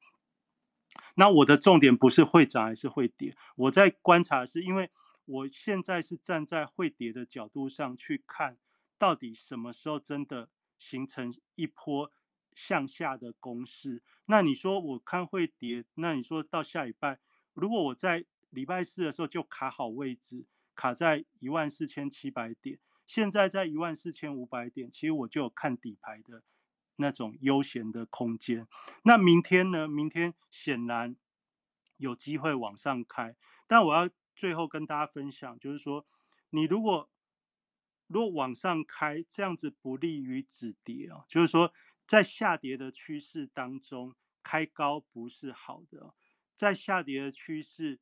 [1.16, 4.90] 那我的重点不是会涨还是会跌，我在观察是因为
[5.26, 8.56] 我现在是站在会跌的角度上去看，
[8.96, 10.48] 到底什么时候真的
[10.78, 12.10] 形成一波
[12.54, 14.02] 向下的攻势？
[14.26, 17.18] 那你说我看会跌，那你说到下礼拜，
[17.52, 20.46] 如果我在礼拜四的时候就卡好位置。
[20.76, 26.42] 卡在一万四千七百点，现在在一万四千五百点，其实我就有看底牌的
[26.96, 28.66] 那种悠闲的空间。
[29.04, 29.86] 那明天呢？
[29.86, 31.14] 明天显然
[31.96, 33.36] 有机会往上开，
[33.68, 36.04] 但我要最后跟大家分享，就是说，
[36.50, 37.08] 你如果
[38.08, 41.72] 如果往上开，这样子不利于止跌啊，就是说，
[42.06, 46.14] 在下跌的趋势当中，开高不是好的，
[46.56, 48.00] 在下跌的趋势。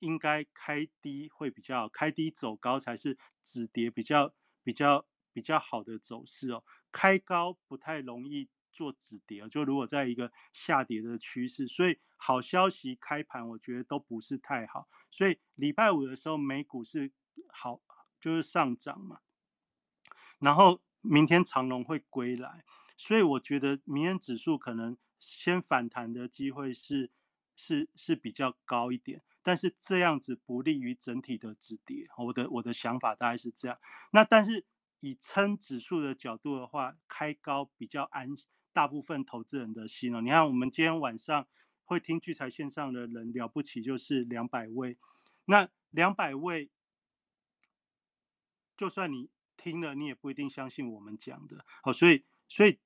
[0.00, 6.62] 应该开低会比较，开低走高才是止跌比较比较比较好的走势哦。
[6.92, 14.86] 开高不太容易做止跌就如果在一个下跌的趋势，所以好消息开盘我觉得都不是太好。
[15.10, 17.10] 所以礼拜五的时候美股是
[17.48, 17.80] 好，
[18.20, 19.20] 就是上涨嘛。
[20.38, 22.66] 然后明天长龙会归来，
[22.96, 27.10] 所以我觉得明天指数可能先反弹的机会是
[27.54, 29.22] 是是比较高一点。
[29.42, 33.78] 但是这样子不利于整体的止跌，我的我的想法大概是这样。
[34.10, 34.64] 那但是
[34.98, 38.30] 以撑指数的角度的话，开高比较安
[38.72, 40.20] 大部分投资人的心哦。
[40.20, 41.46] 你看我们今天晚上
[41.84, 44.98] 会听聚财线上的人了不起就是两百位，
[45.44, 46.68] 那两百位，
[48.76, 51.92] 就算你听了，你也不一定相信我们讲的哦。
[51.92, 52.80] 所以所以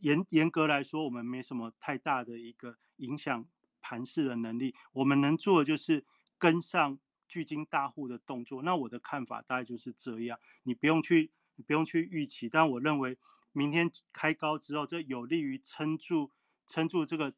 [0.00, 3.46] 严严格来说，我们没什么太大的一个影响。
[3.82, 6.04] 盘势的能力，我们能做的就是
[6.38, 8.62] 跟上巨金大户的动作。
[8.62, 11.32] 那我的看法大概就是这样，你不用去，
[11.66, 12.46] 不用去预期。
[12.46, 13.16] 但我认为
[13.52, 16.30] 明天开高之后，这有利于撑住
[16.66, 17.32] 撑住这个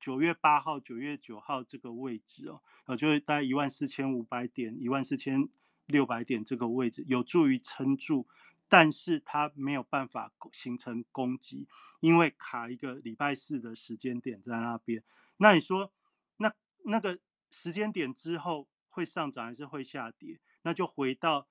[0.00, 5.48] 九月八号、九月九号这个位置哦，呃，就是大概一万四千五百点、一万四千
[5.86, 8.26] 六百点这个位置，有助于撑住。
[8.68, 11.66] 但是它没有办法形成攻击，
[12.00, 15.02] 因为卡一个礼拜四的时间点在那边。
[15.38, 15.92] 那你说，
[16.36, 16.52] 那
[16.84, 17.18] 那个
[17.50, 20.38] 时间点之后会上涨还是会下跌？
[20.62, 21.48] 那就回到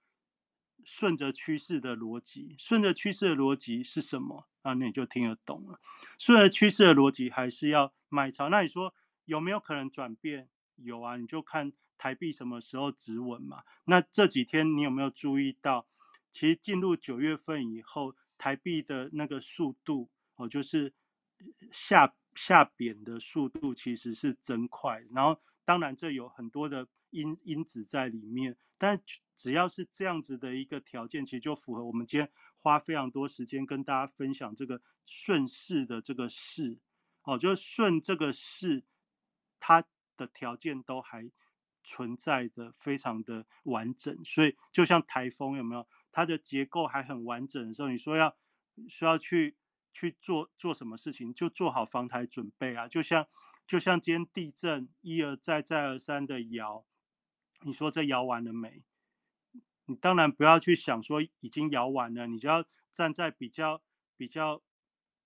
[0.84, 2.56] 顺着趋势的逻辑。
[2.60, 4.48] 顺着趋势的逻辑是什么？
[4.62, 5.80] 啊，那你就听得懂了。
[6.20, 8.50] 顺着趋势的逻辑还是要买超。
[8.50, 8.94] 那你说
[9.26, 10.50] 有没有可能转变？
[10.76, 13.64] 有啊，你就看台币什么时候止稳嘛。
[13.86, 15.88] 那这几天你有没有注意到？
[16.38, 20.94] 其实进入九月份以后，台币的那个速度哦，就是
[21.72, 25.04] 下下贬的速度其实是增快。
[25.10, 29.02] 然后当然这有很多的因因子在里面，但
[29.36, 32.30] 只要是这样子的一个条件，其实就符合我们今天
[32.60, 36.78] 花非常多时间跟大家分享这个顺势的这个势
[37.24, 38.84] 哦，就是顺这个势，
[39.60, 39.84] 它
[40.16, 41.32] 的条件都还
[41.84, 44.24] 存在的非常的完整。
[44.24, 45.88] 所以就像台风有没有？
[46.18, 48.36] 它的结构还很完整的时候，你说要
[48.90, 49.56] 需要去
[49.94, 52.88] 去做做什么事情，就做好防台准备啊！
[52.88, 53.28] 就像
[53.68, 56.84] 就像今天地震一而再再而三的摇，
[57.62, 58.84] 你说这摇完了没？
[59.86, 63.84] 你当然不要去想说已经摇完了，你就要站在比较
[64.18, 64.64] 比较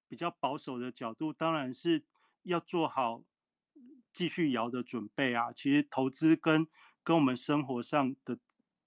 [0.10, 2.04] 比较保守的角度，当然是
[2.44, 3.24] 要做好
[4.12, 5.54] 继续摇的准备啊！
[5.54, 6.68] 其实投资跟
[7.02, 8.38] 跟我们生活上的。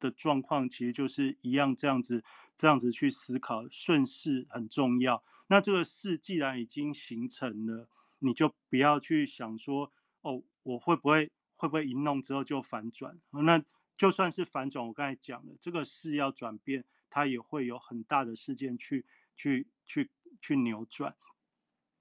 [0.04, 2.22] 的状况其实就是一样，这样子，
[2.58, 5.24] 这样子去思考，顺势很重要。
[5.46, 7.88] 那这个势既然已经形成了，
[8.18, 9.90] 你就不要去想说，
[10.20, 13.18] 哦，我会不会会不会一弄之后就反转？
[13.30, 13.64] 那
[13.96, 20.10] 就算是反转，我刚才讲了，这个势要转变，它也会有很大的事件去去去
[20.42, 21.16] 去扭转。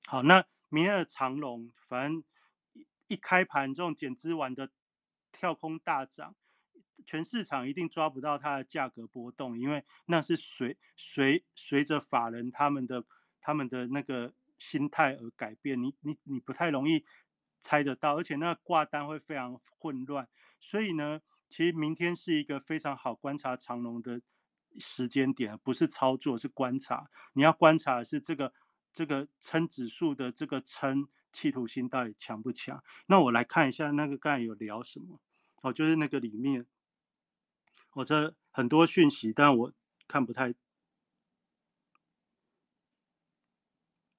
[0.08, 2.24] 好，那明天的长龙，反正
[3.08, 4.70] 一开盘这种减资完的
[5.32, 6.36] 跳空大涨。
[7.04, 13.04] 全市场一定抓不到它的价格波动，因为那是随随随着法人他们的
[13.40, 17.06] 他们的那个心态而改变，你你你不太容易
[17.62, 20.28] 猜得到，而且那挂单会非常混乱，
[20.60, 24.22] 所以呢，其实明天是一个非常好观察长龙的
[24.80, 27.10] 时间点，不是操作，是观察。
[27.34, 28.54] 你要观察的是这个
[28.94, 32.84] 这个撑指数的这个撑企图心到底强不强？
[33.08, 35.20] 那我来看一下那个刚才有聊什么。
[35.62, 36.66] 哦，就是那个里面，
[37.94, 39.74] 我这很多讯息，但我
[40.08, 40.54] 看不太。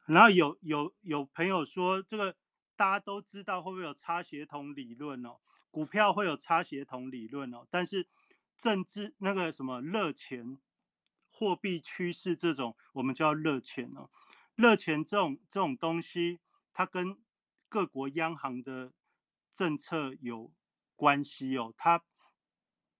[0.07, 2.37] 然后有有有朋友说，这个
[2.77, 5.39] 大家都知道会不会有差协同理论哦？
[5.70, 8.09] 股票会有差协同理论哦，但是
[8.57, 10.59] 政治那个什么热钱、
[11.31, 14.11] 货币趋势这种，我们叫热钱哦。
[14.55, 16.41] 热钱这种这种东西，
[16.72, 17.18] 它跟
[17.68, 18.93] 各国央行的
[19.55, 20.53] 政策有。
[20.97, 22.05] 关系哦，它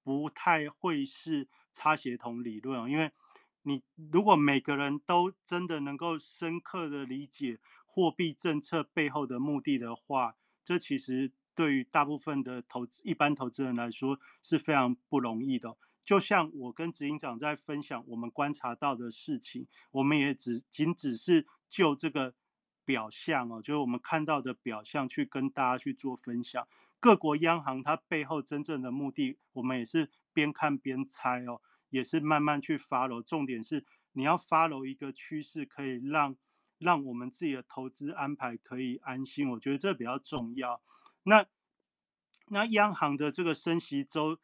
[0.05, 3.11] 不太会是差协同理论，因为
[3.63, 3.83] 你
[4.13, 15.77] 如果每个人都真的能够深刻的理解货币政策背后的目的的话，这其实对于大部分的投资一般投资人来说是非常不容易的。
[16.05, 22.35] 就像我跟执行长在分享我们观察到的事情，我们也只仅只是就这个
[22.85, 26.69] 表象哦，就是我们看到的表象去跟大家去做分享。
[27.05, 33.23] 各国央行它背后真正的目的，我们也是边看边猜哦，也是慢慢去 follow。
[33.23, 36.35] 重点是你要 follow 一个趋势，可以让
[36.79, 39.51] 让我们自己的投资安排可以安心。
[39.51, 40.81] 我觉得这比较重要。
[41.25, 41.45] 那
[42.47, 44.39] 那央行的这个升息周，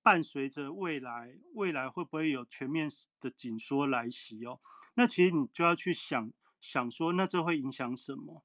[0.00, 4.60] 伴随着未来未来会不会有全面的紧缩来袭哦？
[4.94, 8.44] 那其实你就要去想想说，那这会影响什么？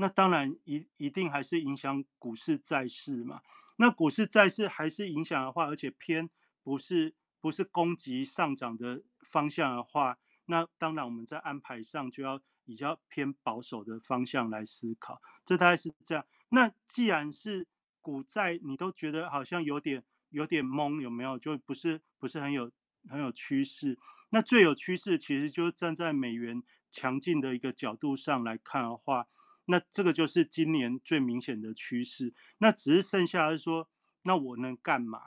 [0.00, 3.42] 那当然一一定还是影响股市债市嘛。
[3.76, 6.30] 那股市债市还是影响的话，而且偏
[6.62, 15.20] 不是不是攻击上涨的方向的话，那当然我们在安排上就要比较偏保守的方向来思考。
[15.44, 16.24] 这大概是这样。
[16.48, 17.68] 那既然是
[18.00, 21.38] 股债，你都觉得好像有点有点懵，有没有？
[21.38, 22.72] 就不是不是很有
[23.06, 23.98] 很有趋势。
[24.30, 29.26] 那最有趋势，其实就是站在美元强劲的一个角度上来看的话。
[29.70, 32.34] 那这个就是今年最明显的趋势。
[32.58, 33.88] 那只是剩下是说，
[34.22, 35.20] 那我能干嘛？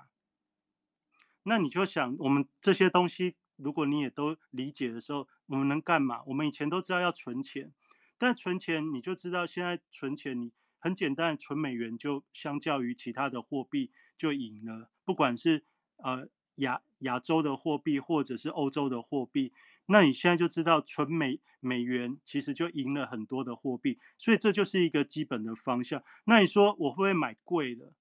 [1.44, 6.22] 那你就想，我们这些东西，如果你也都理解的时候，我们能干嘛？
[6.26, 7.72] 我们以前都知道要存钱，
[8.18, 14.92] 但存钱你就知道，现在存钱你很简单，存美元就相较于其他的货币就赢了。
[15.06, 15.64] 不管是
[15.96, 19.54] 呃亚亚洲的货币，或者是欧洲的货币。
[19.86, 26.04] 那你现在就知道，纯美美元其实就赢了很多的货币，所以这就是一个基本的方向。
[26.26, 27.94] 那你说我会不会买贵的？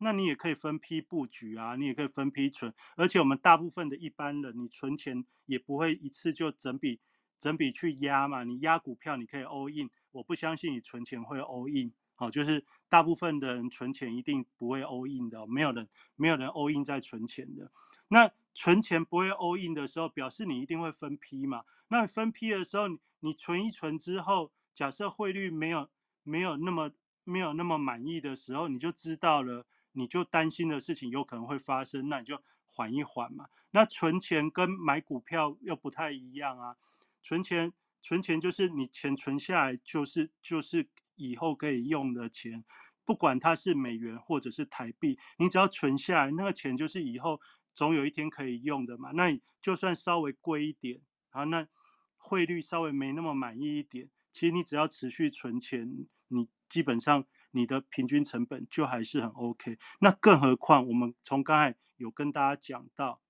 [0.00, 2.72] 那你也可以分批布局啊，你也可以分批存。
[2.96, 7.00] 而且我们大部分的一般人，你存钱也不会一次就整笔
[7.40, 8.44] 整笔去压嘛。
[8.44, 11.92] 你压股票你可以 all in，我不相信你存钱会 all in。
[12.14, 17.72] 好，就是大部分的人存钱一定不会 all in 的，没有人没有人 all in 在存钱的。
[18.06, 21.62] 那存钱不会 all in 的时候，表示你一定会分批嘛？
[21.86, 22.88] 那分批的时候，
[23.20, 25.88] 你存一存之后，假设汇率没有
[26.24, 26.90] 没有那么
[27.22, 33.46] 没有那么满意的时候，你就知道了，你就担心的事情有可能会发生，那你就缓一缓嘛。
[33.70, 36.74] 那存钱跟买股票又不太一样啊。
[37.22, 42.64] 存钱存钱就是你钱存下来，就是就是以后可以用的钱，
[43.04, 47.40] 不管它是美元或者是台币，你只要存下来，那个钱就是以后。
[47.78, 49.12] 总有一天可以用的嘛？
[49.14, 51.00] 那你就算稍微贵一点，
[51.30, 51.68] 啊，那
[52.16, 59.78] 汇率稍微没那么满意一点，其实你只要持续存钱，你基本上你的平均成本就还是很 OK。
[60.00, 63.20] 那更何况我们从刚才有跟大家讲到，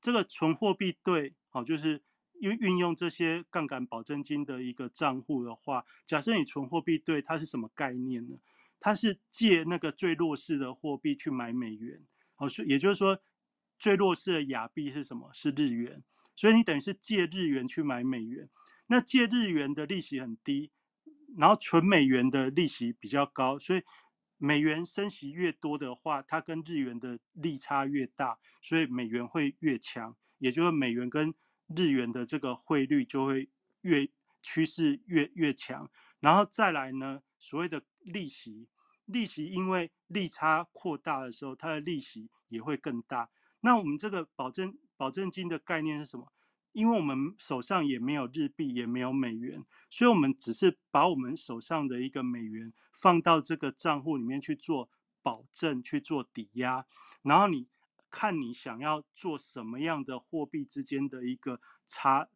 [0.00, 2.04] 这个存货币对，好，就是
[2.38, 8.36] 因为运用这些杠杆保证金的一个账户的话，假设你存货币对，它是什么概念呢？
[8.78, 12.06] 它是借那个最弱势的货币去买美元，
[12.36, 13.20] 好，也就是说。
[13.78, 15.30] 最弱势的亚币是什么？
[15.32, 16.02] 是日元，
[16.34, 18.48] 所以你等于是借日元去买美元。
[18.86, 20.70] 那借日元的利息很低，
[21.36, 23.82] 然后存美元的利息比较高，所以
[24.38, 31.34] 美元升息越多的话，它跟日元的利差越大，所以美元会越强，也就是美元跟
[31.66, 33.50] 日元的这个汇率就会
[33.82, 34.08] 越
[34.42, 35.90] 趋势越越强。
[36.20, 38.68] 然后再来呢，所谓的利息，
[39.04, 43.28] 利息因为利差扩大的时候，它的利息也会更大。
[43.60, 46.32] 那我们这个保证保证金的概念是什么？
[46.72, 54.88] 因为我们手上也没有日币，也没有美元，所以我们只是把我们手上的一个美元放到这个账户里面去做
[55.22, 56.86] 保证去做抵押，
[57.22, 57.66] 然后你
[58.10, 62.28] 看你想要做什么样的货币之间的一个差，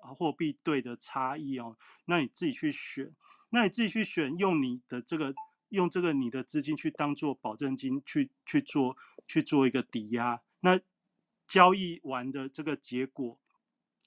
[0.00, 3.14] 货币对的差异哦，那你自己去选，
[3.50, 5.32] 那你自己去选，用你的这个
[5.68, 8.96] 用这个你的资金去当做保证金去去做
[9.28, 10.80] 去做一个抵押，那
[11.46, 13.38] 交易完的这个结果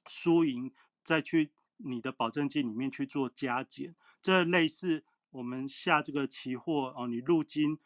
[0.08, 5.03] 输赢再去你的保证金里面去做加减，这类似。
[5.30, 7.78] 我们下这个期货哦，你入金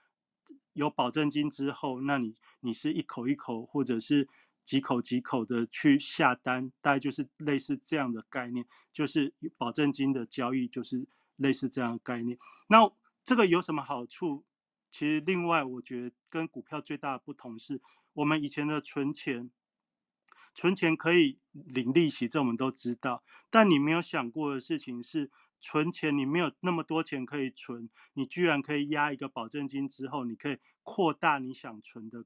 [0.73, 4.29] 有保证金之后，那你你是一口一口或者是
[4.63, 11.05] 几口几口的去下单，大概就是类似这样的概念，就是保证金的交易就是
[11.35, 12.37] 类似这样的概念。
[12.67, 12.89] 那
[13.25, 14.45] 这个有什么好处？
[14.91, 17.81] 其实另外我觉得跟股票最大的不同是，
[18.13, 19.51] 我们以前的存钱，
[20.53, 25.31] 存钱可以领利息，这我们都知道，但你没有想过的事情是。
[25.63, 32.25] 存钱，你没有那么多钱可以存，你居然可以压一个保证金之后，你可以扩大你想存的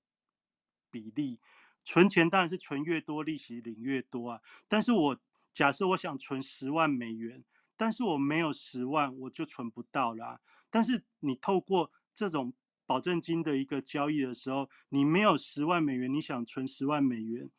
[0.90, 1.42] 比例。
[1.84, 4.42] 存钱当然是存越多，利息领越多啊。
[4.70, 5.20] 但是我
[5.52, 7.44] 假设我想存十万美元，
[7.76, 10.40] 但是我没有十万，我就存不到啦。
[10.70, 12.54] 但是你透过这种
[12.86, 17.50] 保证金的一个交易的时候，你没有十万美元，你想存十万美元，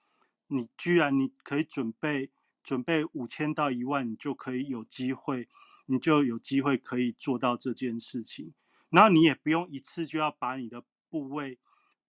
[0.48, 2.30] 你居然你可以准备
[2.62, 5.48] 准备五千到一万，你就可以有机会。
[5.88, 8.52] 你就有机会可以做到这件事情，
[8.90, 11.60] 然后你也不用一次就要把你的部位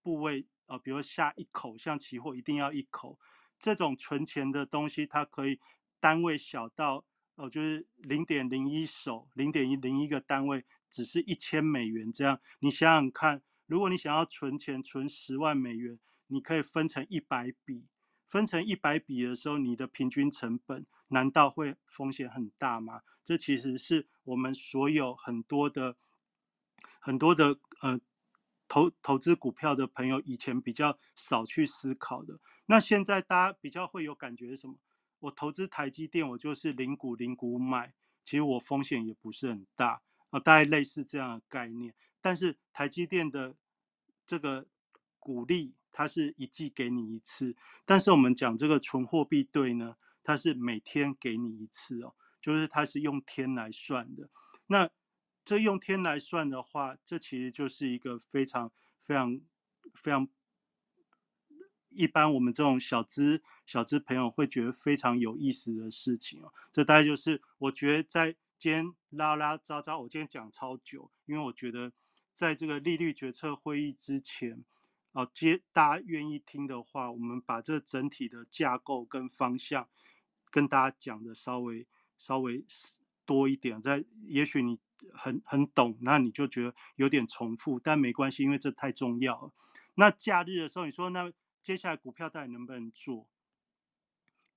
[0.01, 3.19] 部位呃，比如下一口，像期货一定要一口，
[3.59, 5.59] 这种存钱的东西，它可以
[5.99, 7.05] 单位小到
[7.35, 12.39] 哦，就是零点零一手，零点一零一个单位，只是一千美元这样。
[12.59, 17.85] 你想想看，如果你想要存钱存十万美元，你可以分成一百笔，
[18.27, 23.01] 分成一百笔的时候，你的平均成本难道会风险很大吗？
[23.23, 25.97] 这其实是我们所有很多的
[26.99, 27.99] 很多的呃
[28.67, 32.39] 投投资股票的朋友以前比较少去思考的。
[32.67, 34.77] 那现在大家比较会有感觉是什么？
[35.19, 41.93] 我投资台积电，我就是零股零股买，其实我风险也不是很大啊，大概类似这样的概念。
[42.21, 43.55] 但是台积电的
[44.25, 44.65] 这个
[45.19, 47.55] 鼓励，它是一季给你一次，
[47.85, 52.13] 但是我们讲这个纯货币对呢，它是每天给你一次哦。
[52.39, 54.29] 就是它是用天来算的，
[54.67, 54.89] 那
[55.43, 58.71] 这用天来算的话，这其实就是一个非常
[59.01, 59.41] 非常
[59.95, 60.29] 非常
[61.89, 66.53] 一般我们这种小资小资朋友会觉得非常有意思的事情哦。
[66.71, 71.91] 这大概就是我觉得在今天拉拉杂杂，我今天讲超久，因为我觉得
[72.33, 74.63] 在这个利率决策会议之前，
[75.11, 79.87] 哦，接大家愿意听的话，我们把这整体的架构跟方向
[80.49, 81.87] 跟大家讲的稍微。
[82.19, 82.65] 稍微
[83.27, 84.79] 多一点，在也许你
[85.13, 89.53] 很很懂，那你就觉得有点重复，但没关系，因为这太重要了。
[89.93, 91.31] 那假日的时候，你说那
[91.61, 93.27] 接下来股票到底能不能做？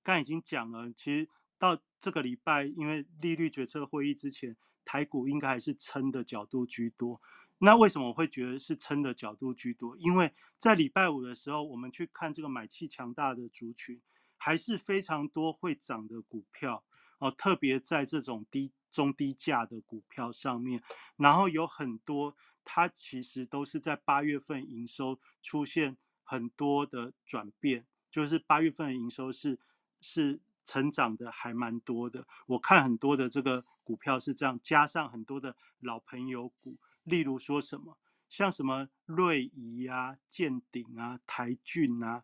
[0.01, 1.29] 刚已经讲了，其实
[1.61, 7.21] 到这个礼拜，因为利率决策会议之前，台股应该还是撑的角度居多。
[7.59, 9.95] 那为什么我会觉得是撑的角度居多？
[9.97, 14.01] 因为在礼拜五的时候，我们去看这个买气强大的族群，
[14.37, 16.83] 还是非常多会涨的股票。
[17.19, 20.81] 哦，特别在这种低中低价的股票上面，
[21.17, 22.35] 然后有很多，
[22.65, 29.59] 它其实都是在八月份营收出现很多的转变，就是八月份营收是
[30.01, 32.27] 是成长的还蛮多的。
[32.45, 37.97] 我看很多的这个股票是这样，加上很多的老朋友股，例如说什么
[38.29, 42.23] 像什么瑞仪啊、建鼎啊、台骏啊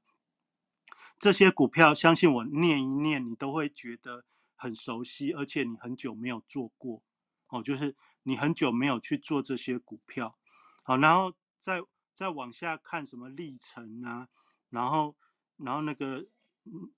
[1.19, 4.26] 这些股票，相信我念一念，你都会觉得。
[4.59, 7.03] 很熟悉，而且你很久没有做过，
[7.49, 10.35] 哦，就是你很久没有去做这些股票，
[10.81, 11.84] 好，然后再
[12.15, 14.27] 再往下看什么历程啊，
[14.72, 15.15] 然后
[15.57, 16.26] 然后那个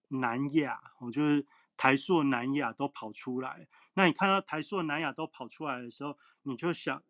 [0.07, 1.45] 南亚，我，就是
[1.77, 7.01] 台塑、南亚都跑出来，那你看到台塑、南亚都跑出来的时候，你就想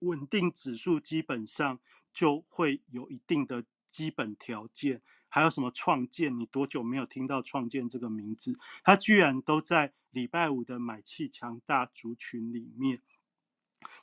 [0.00, 1.78] 稳定指数基本上
[2.12, 5.02] 就会有一定的基本条件。
[5.28, 6.38] 还有什么创建？
[6.38, 8.58] 你多久没有听到创建这个名字？
[8.82, 13.02] 它居然都在礼拜五的买气强大族群里面。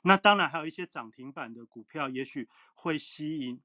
[0.02, 3.60] 那当然还有一些涨停板的股票，也许会吸引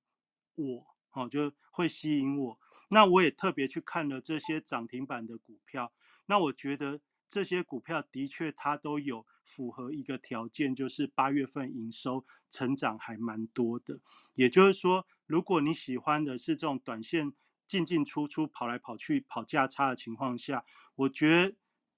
[0.56, 2.60] 我，哦，就会吸引我。
[2.90, 5.94] 那我也特别去看了这些涨停板的股票。
[6.28, 14.00] 那我觉得这些股票的确它都有符合一个条件，就是八月份营收成长还蛮多的。
[14.36, 17.34] 也就是说，如果你喜欢的是这种短线，
[17.66, 21.56] 进进出出跑来跑去跑价差的情况下，我觉得，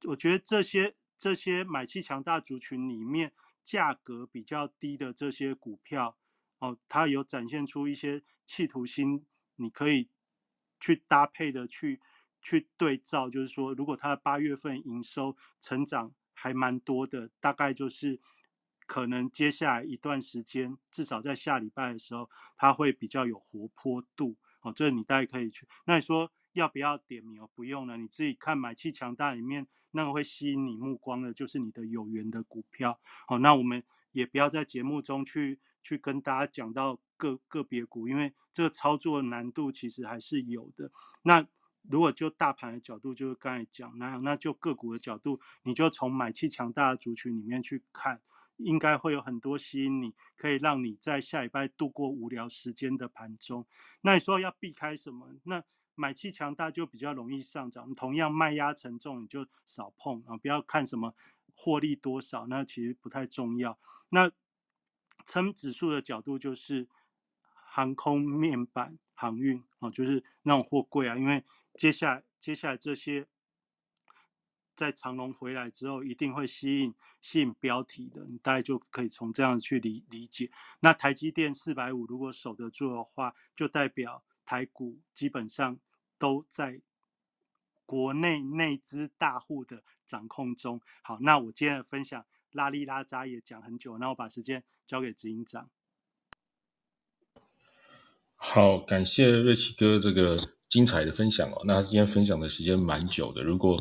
[0.10, 3.32] 我觉得这些这些买气强大族群里面
[3.64, 6.18] 价格比较低的这些股票，
[6.60, 10.10] 哦，它有展现出一些企图心，你可以
[10.82, 12.02] 去搭配的去
[12.42, 18.20] 去对照，就是说，如果它的八月份营收成长还蛮多的，大概就是
[18.86, 24.36] 可能接下来一段时间，至少在下礼拜的时候，它会比较有活泼度。
[24.64, 25.68] 哦，这你大概可以去。
[25.86, 27.42] 那你说要不要点名？
[27.42, 33.00] 哦，不用了，你自己看买气强大里面那个会吸引你目光的，就是你的有缘的股票。
[33.28, 40.92] 好，那我们也不要在节目中去去跟大家讲到个个别股，因为这个操作难度其实还是有的。
[41.24, 41.48] 那
[41.90, 48.22] 如果就大盘的角度，就是刚才讲那样，那就个股的角度，你就从买气强大的族群里面去看。
[48.58, 53.66] 应该会有很多吸引你，可以让你在下礼拜度过无聊时间的盘中。
[54.02, 55.34] 那你说要避开什么？
[55.46, 55.64] 那
[55.96, 57.96] 买气强大就比较容易上涨。
[57.96, 61.16] 同样卖压沉重，你就少碰啊，不要看什么
[61.56, 63.80] 获利多少，那其实不太重要。
[64.10, 64.32] 那
[65.32, 66.90] 称指数的角度就是
[67.54, 71.44] 航空、面板、航运啊，就是那种货柜啊，因为
[71.76, 73.26] 接下来接下来这些。
[74.74, 80.50] 在长龙回来之后，一定会吸引吸引标题的，你大概就可以从这样去理理解。
[80.80, 85.80] 那台积电四百五如果守得住的话，就代表台股基本上
[86.18, 86.82] 都在
[87.86, 90.82] 国内内资大户的掌控中。
[91.04, 95.70] 好，那我今天的分享拉里拉扎也讲很久，那我把时间交给执行长。
[98.36, 100.38] 好，感谢瑞奇哥这个。
[100.72, 103.44] 精彩的分享哦，那今天分享的时间蛮久的。
[103.44, 103.76] 如果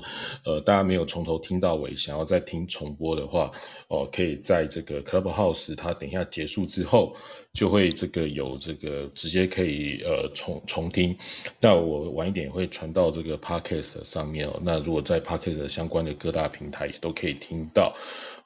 [0.45, 3.49] 呃大家没有从头听到尾，想要再听重播的话，
[3.87, 7.15] 哦，可以在这个 Clubhouse，它等一下结束之后，
[7.53, 11.17] 就会这个有这个直接可以呃重重听。
[11.61, 14.61] 那我晚一点会传到这个 Podcast 上面哦。
[14.65, 17.95] 那如果在 Podcast 相关的各大平台也都可以听到。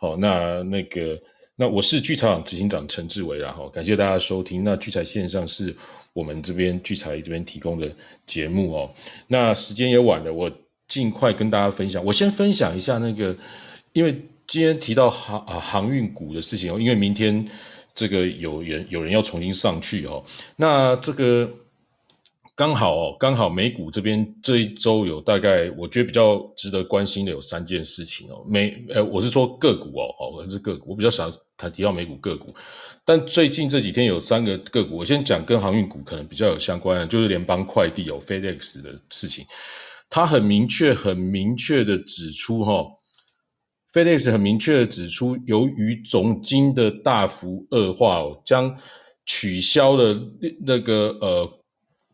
[0.00, 1.18] 哦，那那个
[1.56, 4.62] 那我是剧场执行长陈志伟，然后感谢大家收听。
[4.62, 5.74] 那聚财线上是。
[6.14, 8.90] 我们这边聚财这边提供的节目哦，
[9.28, 10.50] 那时间也晚了，我
[10.88, 12.02] 尽快跟大家分享。
[12.02, 13.36] 我先分享一下那个，
[13.92, 14.12] 因为
[14.46, 17.46] 今天提到航啊航运股的事情哦，因为明天
[17.94, 20.24] 这个有人有人要重新上去哦，
[20.56, 21.50] 那这个。
[22.56, 28.44] 刚好哦，刚好美股这边这一周有大概，我觉得比较值得关心的有三件事情哦。
[28.46, 32.54] 美呃，我是说个股哦，哦，还是个股，我比较少谈提到美股个股。
[33.04, 39.44] 但最近这几天有三个个股，我先讲跟航运股可能比较有相关的，就是联邦快递有 FedEx 的事情。
[40.08, 42.86] 它很明确、很明确的指出哈
[43.92, 48.78] ，FedEx 很明确的指出，由于总金的大幅恶化哦，将
[49.26, 50.16] 取消了
[50.64, 51.60] 那个呃。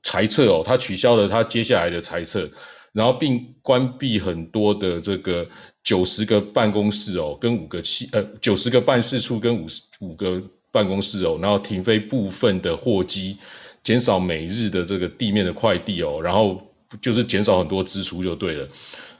[0.02, 2.48] 裁撤哦，他取消了他接下来的裁撤，
[2.92, 5.46] 然后并关闭很多的这个
[5.84, 13.36] 九十个办公室哦，跟五个七呃九十个办事处跟五十五个办公室哦，然后停飞部分的货机，
[13.82, 16.60] 减少每日的这个地面的快递哦，然后
[17.00, 18.68] 就是减少很多支出就对了。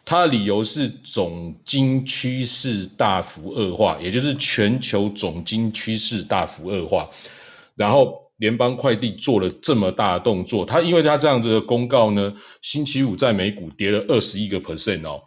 [0.05, 7.09] 他的理由是总经趋势大幅恶化，也就是全球总经趋势大幅恶化，
[7.77, 8.30] 然后。
[8.41, 15.23] 联邦快递做了这么大的动作，他因为他这样子的公告呢，星期五在美股跌了二十一个 percent 哦，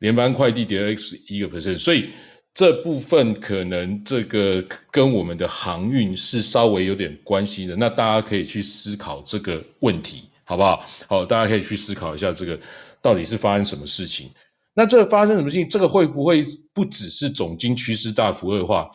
[0.00, 2.10] 联邦快递跌了十一个 percent，所以
[2.52, 10.84] 这部分可能这个跟我们的航运是稍微有点关系的，那大家可以去思考这个问题，好不好？
[11.06, 12.58] 好，大家可以去思考一下这个
[13.00, 14.30] 到底是发生什么事情。
[14.74, 15.68] 那这发生什么事情？
[15.68, 18.88] 这个会不会不只是总金趋势大幅恶化？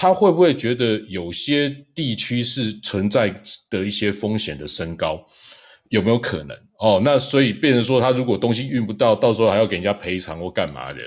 [0.00, 3.28] 他会不会觉得有些地区是存在
[3.68, 5.22] 的一些风险的升高？
[5.90, 6.56] 有没有可能？
[6.78, 11.00] 哦，那所以变成说，他如果东西运不到，到时候还要给人家赔偿或干嘛的？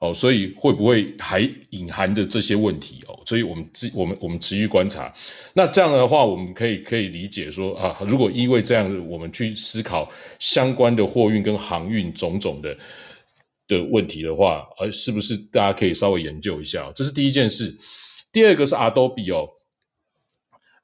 [0.00, 3.04] 哦，所以会不会还隐含着这些问题？
[3.06, 5.14] 哦，所以我们自我们我们持续观察。
[5.54, 10.10] 那这样的话，我们可以可以理解说啊，如果因为这样，我们去思考
[10.40, 12.76] 相关的货运跟航运种种的。
[13.68, 16.90] 的问题的话，呃，是不是大家可以稍微研究一下？
[16.92, 17.72] 这是第一件事。
[18.32, 19.48] 第二个是 Adobe 哦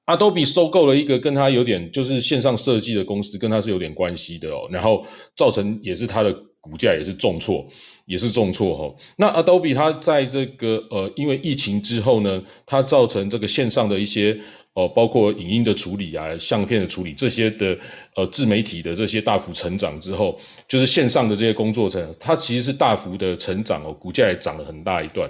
[0.07, 4.69] ，Adobe 收购了一个跟他有点就是线上设计的公司，跟他是有点关系的哦。
[4.70, 5.05] 然后
[5.35, 7.66] 造成也是他的股价也是重挫，
[8.07, 8.95] 也是重挫哈。
[9.16, 14.39] 那 Adobe 它在这个呃，因为疫情之后呢，它造成这个线上的一些。
[14.75, 17.77] 哦，包括影音的处理啊，相片的处理这些的，
[18.15, 20.39] 呃，自媒体的这些大幅成长之后，
[20.69, 25.29] 就是线上的这些工作者，它其实是大幅的成长哦，股价也涨了很大一段。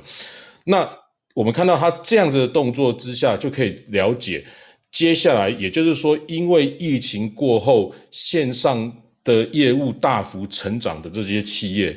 [0.66, 0.86] 那
[1.34, 4.44] 我们看到它这样子的动作之下，就可以了解
[4.90, 8.92] 接下来，也就是说，因为疫情过后线上
[9.22, 11.96] 的业务大幅成长的这些企业，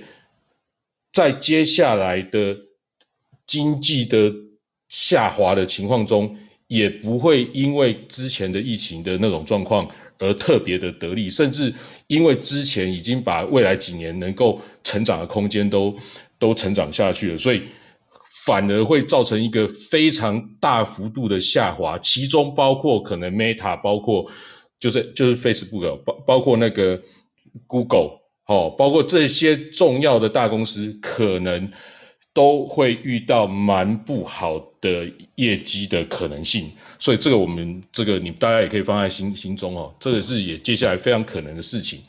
[1.11, 2.55] 在接下来的
[3.45, 4.31] 经济的
[4.89, 6.37] 下滑的情况中。
[6.71, 9.85] 也不会因为之前的疫情的那种状况
[10.17, 11.73] 而特别的得利，甚至
[12.07, 15.93] 因为之前已经把未来几年能够成长的空间都
[16.39, 17.63] 都成长下去了，所以
[18.45, 24.25] 反而会造成一个非常大幅度的下滑，其中包括可能 Meta，包括
[24.79, 27.01] 就是就是 Facebook，包包括那个
[27.67, 31.71] Google，哦，包括这些重要的大公司可能。
[32.33, 35.05] 都会遇到蛮不好的
[35.35, 41.99] 业绩的可能性，所以这个我们这个你大家也可以放在心心中哦，这个是也接下来非常可能的事情。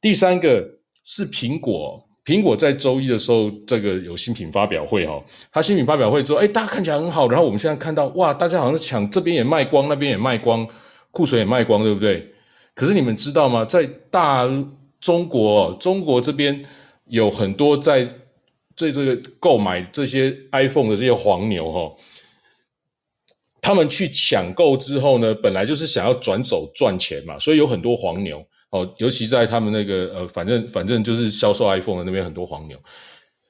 [0.00, 0.66] 第三个
[1.04, 5.20] 是苹果，苹果在周一的时候这个有新品发表会哈，
[5.50, 10.64] 它新品发表会之后，哎，大家看起来很好，然后我们现在看到哇，大家好像抢这边也卖光，那边也卖光，
[11.10, 12.24] 库存也卖光，对不对？
[12.72, 13.64] 可是你们知道吗？
[13.64, 14.48] 在大
[15.00, 16.64] 中国，中国这边
[17.06, 18.08] 有很多在。
[18.76, 21.94] 这这个购买这些 iPhone 的这些黄牛哈，
[23.60, 32.78] 他们去抢购之后呢，本来就是想要转走赚钱嘛，所以有很多黄牛哦，尤其在他们那个呃，反正反正就是销售 iPhone 的那边很多黄牛。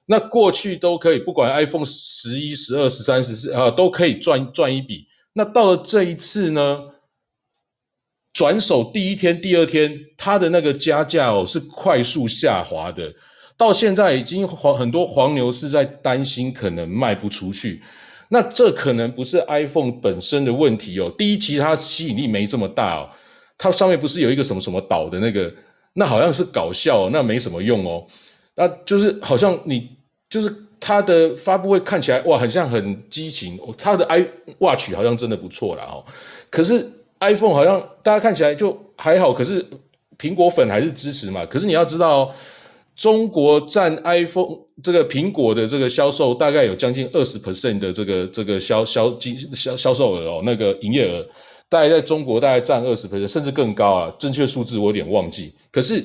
[0.06, 5.06] 那过去都可以，不管 iPhone 十一、十二、十三、十四啊，都可以赚赚一笔。
[5.34, 6.80] 那到了这一次呢，
[8.32, 13.12] 转手第一天、第二天，它的那个加价哦是快速下滑的。
[13.56, 17.82] 到现在已经黄很多黄牛是在担心可能卖不出去，
[18.30, 21.12] 那这可能不是 iPhone 本身的问题哦。
[21.18, 23.08] 第一，其实它吸引力没这么大哦，
[23.60, 25.52] 它上面不是有一个什么什么岛的那个，
[25.92, 28.06] 那好像是搞笑，那没什么用哦。
[28.56, 29.88] 那就是好像你
[30.28, 30.50] 就是
[30.80, 34.26] 它的发布会看起来哇，很像很激情，它的 i
[34.58, 36.02] Watch 好像真的不错了哦。
[36.48, 39.64] 可是 iPhone 好像大家看起来就还好，可是
[40.18, 41.44] 苹果粉还是支持嘛。
[41.44, 42.34] 可是你要知道。
[42.96, 51.26] 中国占 iPhone 这个苹果的这个销售大概有将近二十 percent 的这个这个销销金销销售额哦，那个营业额
[51.70, 55.54] 大概在中国大概占二十 percent 甚至更高啊，正确数字我有点忘记。
[55.72, 56.04] 可是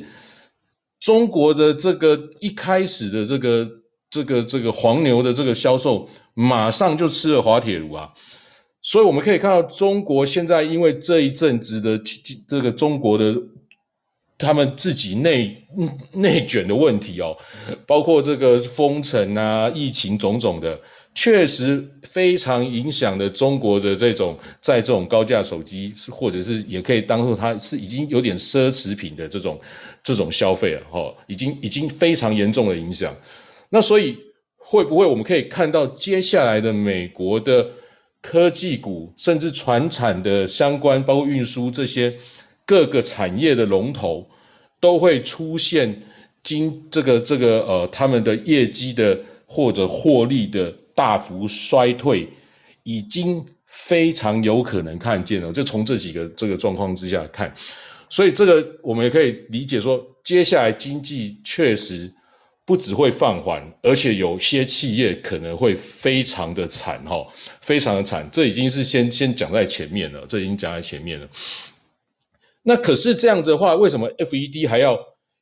[1.01, 3.67] 中国的这个一开始的这个
[4.09, 8.09] 这个这个黄牛的这个销售，马上就吃了滑铁卢啊，
[8.81, 11.99] 所以我们可以看到中国现在因为这一阵子的
[12.47, 13.35] 这个中国的。
[14.37, 15.65] 他们自己内
[16.11, 17.33] 内卷的问题哦，
[17.87, 20.77] 包括这个封城啊、疫情种种的，
[21.15, 29.59] 确实非常影响了中国的这种在这种高价手机，是或者是也可以当做它是已经有点奢侈品的这种
[30.03, 33.15] 这种消费了哈，已经已经非常严重的影响。
[33.69, 34.15] 那所以
[34.57, 37.65] 会不会我们可以看到接下来的美国的
[38.21, 42.13] 科技股，甚至船产的相关，包括运输这些？
[42.67, 44.27] 各个产业的龙头
[44.79, 46.01] 都会出现
[46.41, 49.15] 今这个这个呃他们的业绩的
[49.45, 52.27] 或者获利的大幅衰退，
[52.83, 55.51] 已经非常有可能看见了。
[55.51, 57.53] 就从这几个这个状况之下看，
[58.09, 62.11] 所以这个我们也可以理解说，接下来经济确实
[62.65, 67.25] 不只会放缓，而且有些企业可能会非常的惨哈，
[67.61, 68.27] 非常的惨。
[68.31, 71.27] 这已经是先先讲在前面了，这已经讲在前面了。
[72.63, 74.97] 那可是这样子的话，为什么 FED 还要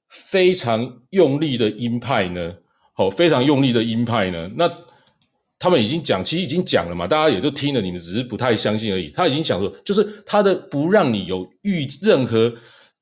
[0.09, 2.55] 非常用力的鹰派呢？
[2.95, 4.51] 好，非常用力的鹰派呢？
[4.55, 4.67] 那
[5.63, 9.09] 他们已经讲，其实已经讲了嘛，大家也都听了，你们只是不太相信而已。
[9.11, 12.53] 他已经讲说，就是他的不让你有预任何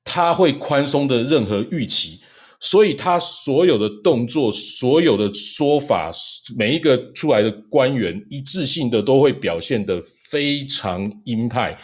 [0.04, 2.20] 他会宽松的任何预期，
[2.60, 6.12] 所以他所有的动作、所有的说法，
[6.56, 11.76] 每一个出来的官员一致性的都会表现得非常鹰派。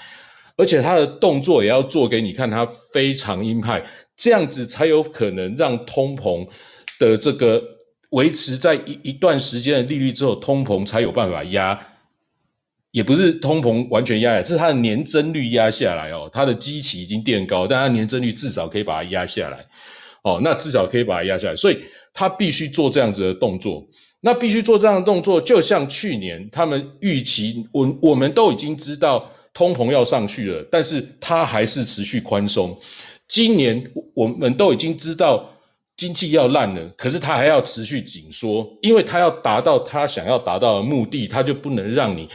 [0.57, 3.85] 而且他的动作也要做给你看，他非常鹰派，
[4.17, 6.47] 这样子才有可能让通膨
[7.01, 7.61] 的这个
[8.11, 11.79] 维持在一一段时间的利率之后，通膨才有办法压，
[12.91, 19.65] 也不是通膨完全压下来，是它的年增率压下来哦，它的基期已经垫高，但它年增率至少可以把它压下来，
[20.23, 21.79] 哦，那至少可以把它压下来，所以
[22.13, 23.87] 它必须做这样子的动作，
[24.21, 29.31] 那必须做这样的动作，就像去年他们预期，我我们都已经知道。
[29.55, 32.79] 通膨要上去了，但是它还是持续宽松。
[33.27, 33.83] 今年
[34.15, 35.51] 我们都已经知道
[35.99, 42.27] 经济要烂了，可是他还要持续紧缩，因为他要达到他想要达到的目的，他就不能让你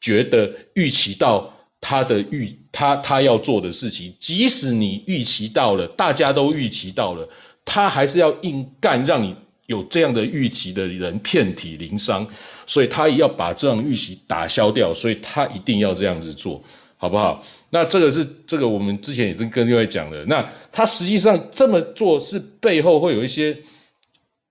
[0.00, 7.28] 觉得预期到他的预，他他要做的事情，即使你预期到了，大家都预期到了，
[7.62, 9.36] 他还是要硬干，让你。
[9.68, 12.26] 有这样的预期的人遍体鳞伤，
[12.66, 16.58] 所以他也要把这样预期打消掉，所以他一定要这样子做，
[16.96, 17.44] 好不好？
[17.70, 20.24] 那这个是这个我们之前已经跟另外讲了。
[20.24, 23.56] 那他实际上这么做是背后会有一些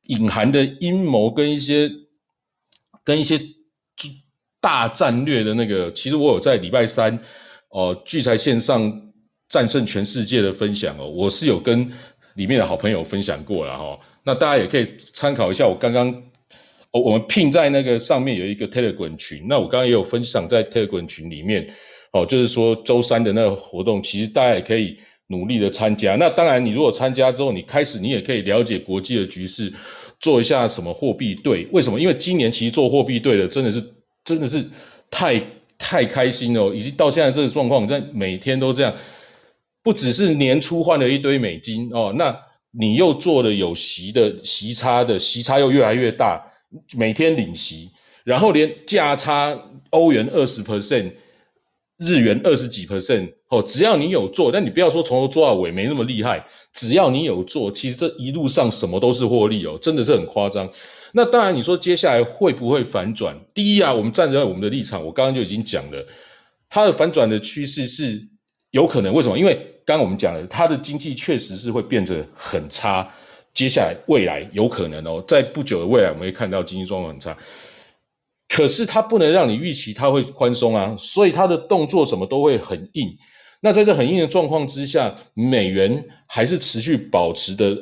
[0.04, 1.92] 隐含的阴谋跟一些
[3.04, 3.40] 跟一些
[4.62, 7.18] 大战略的那个，其实我有在礼拜三
[7.70, 8.92] 哦聚财线上
[9.50, 11.90] 战胜全世界的分享哦，我是有跟
[12.36, 14.00] 里面的好朋友分享过了哈。
[14.24, 16.10] 那大家也可以参考一下，我刚刚
[16.92, 21.68] 哦我们拼在那个上面有一个 Telegram 群，那我刚刚也有分享在 Telegram 群里面
[22.22, 26.16] 哦，就是说周三的那个活动，其实大家也可以努力的参加。
[26.16, 29.72] 那当然，你如果参加之后，你开始你也可以了解国际的局势。
[30.20, 31.68] 做一下什么货币对？
[31.72, 32.00] 为什么？
[32.00, 33.80] 因为今年其实做货币对的真的是
[34.24, 34.66] 真的是
[35.12, 35.40] 太
[35.78, 38.92] 太开心了，以及到现在这个状况，在每天都这样，
[39.84, 42.36] 不只是年初换了一堆美金哦，那
[42.72, 46.44] 你又做了有息的息差的息差又越来越大，
[46.98, 47.92] 每天领息，
[48.24, 49.56] 然后连价差
[49.92, 51.12] 欧元二十 percent。
[51.98, 56.46] 日元二十几 percent 哦，只要你有做，但你不要说从头做到尾没那么厉害。
[56.74, 60.70] 只要你有做，其实这一路上什么都是获利哦，真的是很夸张。
[61.14, 63.36] 那当然，你说接下来会不会反转？
[63.54, 66.06] 第一啊，我们站在我们的立场，我刚刚就已经讲了，
[66.70, 68.22] 它的反转的趋势是
[68.72, 69.12] 有可能。
[69.14, 69.40] 为什么？
[69.40, 73.10] 因为刚刚我们讲了，它的经济确实是会变得很差。
[73.54, 77.36] 接下来未来有可能哦，在不久的未来，我们会看到经济状况很差。
[78.48, 83.16] 可是它不能让你预期它会宽松啊，所以它的动作什么都会很硬。
[83.60, 87.78] 那在这很硬的状况之下，美元还是持续保持的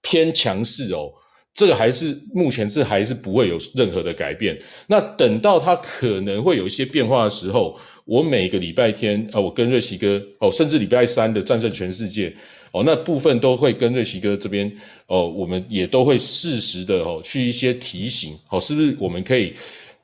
[0.00, 1.12] 偏强势哦。
[1.54, 4.58] 这个还是目前是还是不会有任何的改变。
[4.86, 12.34] 那等到它可能会有一些变化的时候，我每个礼拜天啊，我跟瑞奇哥哦，甚至礼拜三的战胜全世界
[12.70, 14.72] 哦，那部分都会跟瑞奇哥这边
[15.08, 19.52] 哦，我们也都会适时的哦去一些提醒哦，是不是我们可以。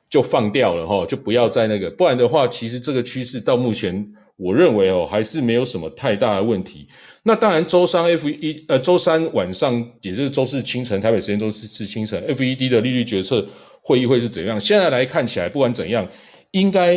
[0.09, 6.87] 就放掉了哈，就不要再那个，不然的话，其实这个趋势到目前，我认为哦，还是没有什么太大的问题。
[7.23, 13.45] 那当然，周三 F 一呃，周三晚上，也就是周四清晨，台北时间周四是清晨，F E D 的利率决策
[13.83, 14.59] 会议会是怎样？
[14.59, 16.07] 现在来看起来，不管怎样，
[16.51, 16.95] 应该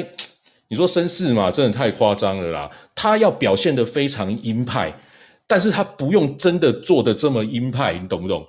[0.68, 2.70] 你说绅士嘛，真的太夸张了啦。
[2.94, 4.90] 他要表现的非常鹰派，
[5.46, 8.46] 但是他不用真的做的这么鹰派，你懂不懂？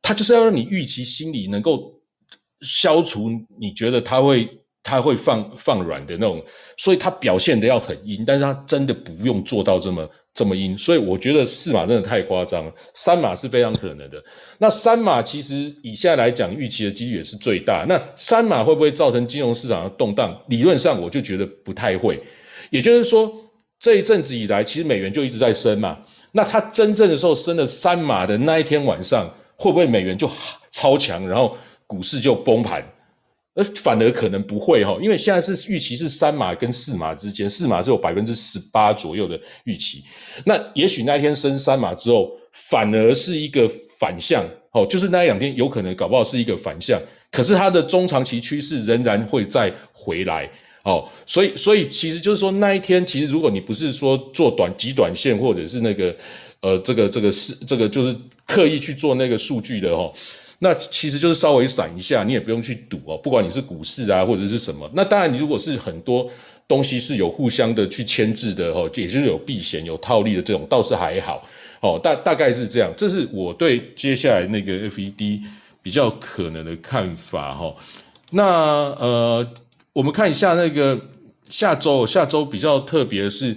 [0.00, 1.93] 他就是要让你预期心理能够。
[2.64, 3.30] 消除
[3.60, 4.48] 你觉得他会
[4.82, 6.44] 他会放放软的那种，
[6.76, 14.22] 所以他表现的要很阴，但是他真的不用做到这么这么阴，所以我觉得四码真的太夸张，三码是非常可能的。
[14.58, 17.86] 那三码其实以现在来讲，预期的几率也是最大。
[17.88, 20.38] 那三码会不会造成金融市场的动荡？
[20.48, 22.22] 理论上我就觉得不太会。
[22.68, 23.32] 也就是说，
[23.78, 25.98] 这一阵子以来，其实美元就一直在升嘛。
[26.32, 29.26] 那它真正的时候升了三码的那一天晚上，
[29.56, 30.30] 会不会美元就
[30.70, 31.56] 超强，然后？
[31.86, 32.84] 股市就崩盘，
[33.54, 40.02] 而反而可能不会哈，因为现在是预期是三码跟四码之间，四码只有百分之十八左右的预期，
[40.44, 43.70] 那也许那一天升三码之后，反而是一个
[44.00, 47.00] 反向，哦，就是那一两天有可能搞不好是一个反向，
[47.30, 50.50] 可是它的中长期趋势仍然会再回来，
[50.82, 56.16] 哦，所以所以其实就是说那一天，其实如果你不是说做短极短线，或者是那个
[56.60, 58.16] 呃这个这个是这个就是
[58.46, 60.12] 刻意去做那个数据的哦。
[60.64, 63.18] 那其实就是稍微闪一下，你也不用去赌哦。
[63.18, 66.26] 不管你是股市啊，或者是什么，那当然你如果是很多
[66.66, 71.46] 东西是有互相的去牵制的哦，也就是有避险、有套利的这种，倒是还好
[71.82, 72.00] 哦。
[72.02, 75.42] 大大概是这样，这是我对接下来那个 FED
[75.82, 77.74] 比较可能的看法哈。
[78.30, 78.44] 那
[78.98, 79.46] 呃，
[79.92, 80.98] 我们看一下那个
[81.50, 83.54] 下周，下周比较特别的是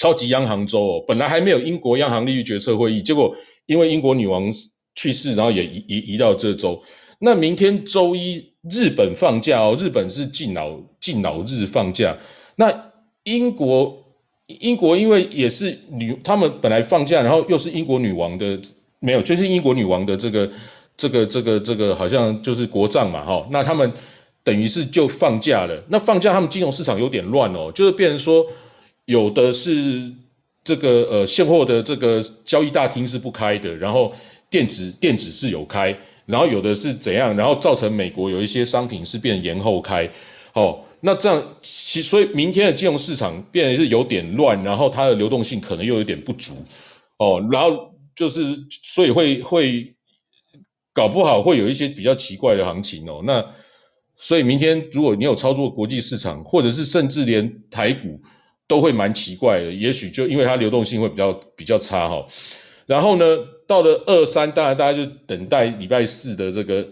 [0.00, 3.36] 超级央行周哦，本来还没有英国央行利率决策会议，结果
[3.66, 4.50] 因为英国女王。
[4.98, 6.82] 去世，然后也移移移到这周。
[7.20, 12.16] 那明天周一，日本放假哦，日本是敬老敬老日放假。
[12.56, 12.66] 那
[13.22, 13.96] 英国
[14.46, 18.58] 英国因为也是女，他们本来放假，然后又是英国女王的，
[18.98, 20.50] 没有，就是英国女王的这个
[20.96, 23.46] 这个这个这个，好像就是国葬嘛，哈。
[23.52, 23.92] 那他们
[24.42, 25.80] 等于是就放假了。
[25.90, 28.44] 那放假，他们金融市场有点乱哦，就是变成说，
[29.04, 30.12] 有的是
[30.64, 34.12] 这个呃现货的这个交易大厅是不开的，然后。
[34.50, 35.94] 电子电子是有开，
[36.24, 40.08] 然后有的是怎样，然后造成美国有一些商品是变延后开，
[40.54, 46.54] 哦，那这样其所以明天的金融市场变得是有点乱，然后它的流动性可能又有点不足，
[47.18, 49.94] 哦，然后就是所以会会
[50.94, 53.44] 搞不好会有一些比较奇怪的行情哦，那
[54.16, 58.18] 所以明天如果你有操作国际市场，或者是甚至连台股
[58.66, 62.26] 都会蛮奇怪的，也许就因为它流动性会比较比较差哈，
[62.86, 63.24] 然后呢？
[63.68, 66.82] 到了二三，当然大家就等待礼拜四的这个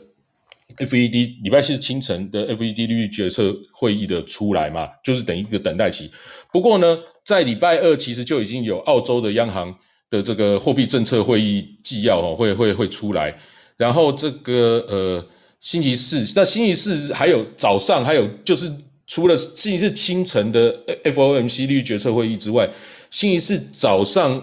[0.77, 6.11] FED，礼拜四清晨的 FED 利率决策会议的出来嘛，就是等一个等待期。
[6.53, 9.75] 不过呢，在礼拜二其实就已经有澳洲的央行
[10.11, 13.35] 的这个货币政策会议纪要哦，会会会出来。
[13.79, 15.27] 然后这个呃，
[15.61, 18.71] 星期四，那星期四还有早上，还有就是
[19.07, 22.69] 除了星期四清晨的 FOMC 利率决策会议之外，
[23.11, 24.43] 星期四早上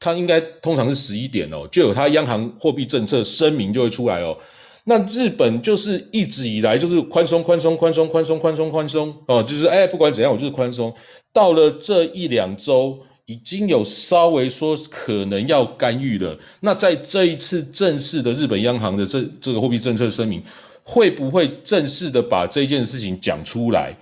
[0.00, 4.36] 它应该通常是十一点哦，就有它央行货币政策声明就会出来哦。
[4.84, 10.92] 那日本就是一直以来就是宽松、宽松、宽松、宽松、宽松、宽松哦，就是哎，不管怎样，我就是宽松。
[11.32, 16.36] 到了这一两周，已经有稍微说可能要干预了。
[16.60, 20.42] 那在这一次正式的日本央行的这这个货币政策声明，
[20.82, 23.94] 会不会正式的把这件事情讲出来？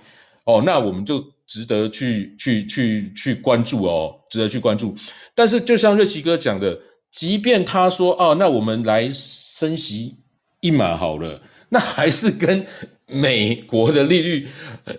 [0.45, 4.95] 哦，那我们就值得去去去去关注哦，值得去关注。
[5.35, 6.77] 但是就像瑞奇哥讲的，
[7.11, 10.15] 即便他说哦，那我们来升息。
[10.61, 11.39] 一码好了，
[11.69, 12.65] 那还是跟
[13.05, 14.45] 美国的利率，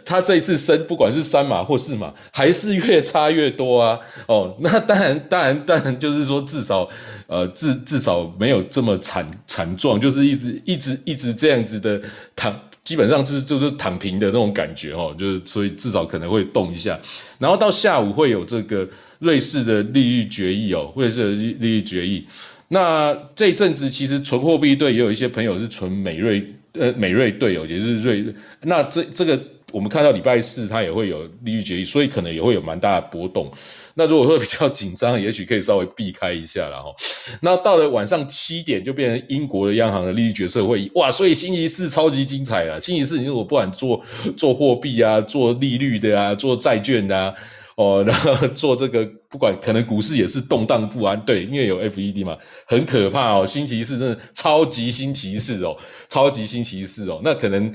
[0.07, 3.99] 他这一次升，不管是三码或四码，还是越差越多啊。
[4.27, 6.89] 哦，那当然，当然，当然，就是说至少，
[7.27, 12.01] 呃，至至少没有这么惨惨状，就是一直一直一直这样子的
[12.35, 16.99] 躺，基本上就是就是躺平的那种感觉哦，就是所以至少可能会动一下，
[17.39, 18.89] 然后到下午会有这个
[19.21, 22.27] 瑞士的利率决议哦，瑞士的利利率决议。
[22.69, 28.25] 那这一阵子其实存货币队也有一些朋友是存美瑞，呃，美瑞队哦，也是瑞。
[28.63, 29.41] 那这这个
[29.73, 33.51] 我们看到礼拜四它也会有利率决议，所以可能也会有蛮大的波动。
[33.95, 36.95] 那如果说比较紧张，也许可以稍微避开一下了哈。
[37.43, 41.11] 那到了晚上七点就变成英国的央行的利率决策会议，哇！
[41.11, 42.81] 所以星期四超级精彩了。
[42.81, 44.01] 星期四你如果不管做
[44.37, 47.35] 做货币啊，做利率的啊，做债券的啊。
[47.81, 52.37] 哦， 然后做这个，不管可能股市也是动荡不安，对，因为有 FED 嘛，
[52.67, 53.47] 很可怕哦。
[53.47, 55.75] 星期四真的超级星期四哦，
[56.11, 57.73] 超级星期四哦，那可能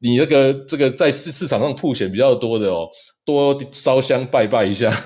[0.00, 2.88] 你那个这个在市市场上铺钱比较多的哦，
[3.24, 4.90] 多烧香拜拜一下。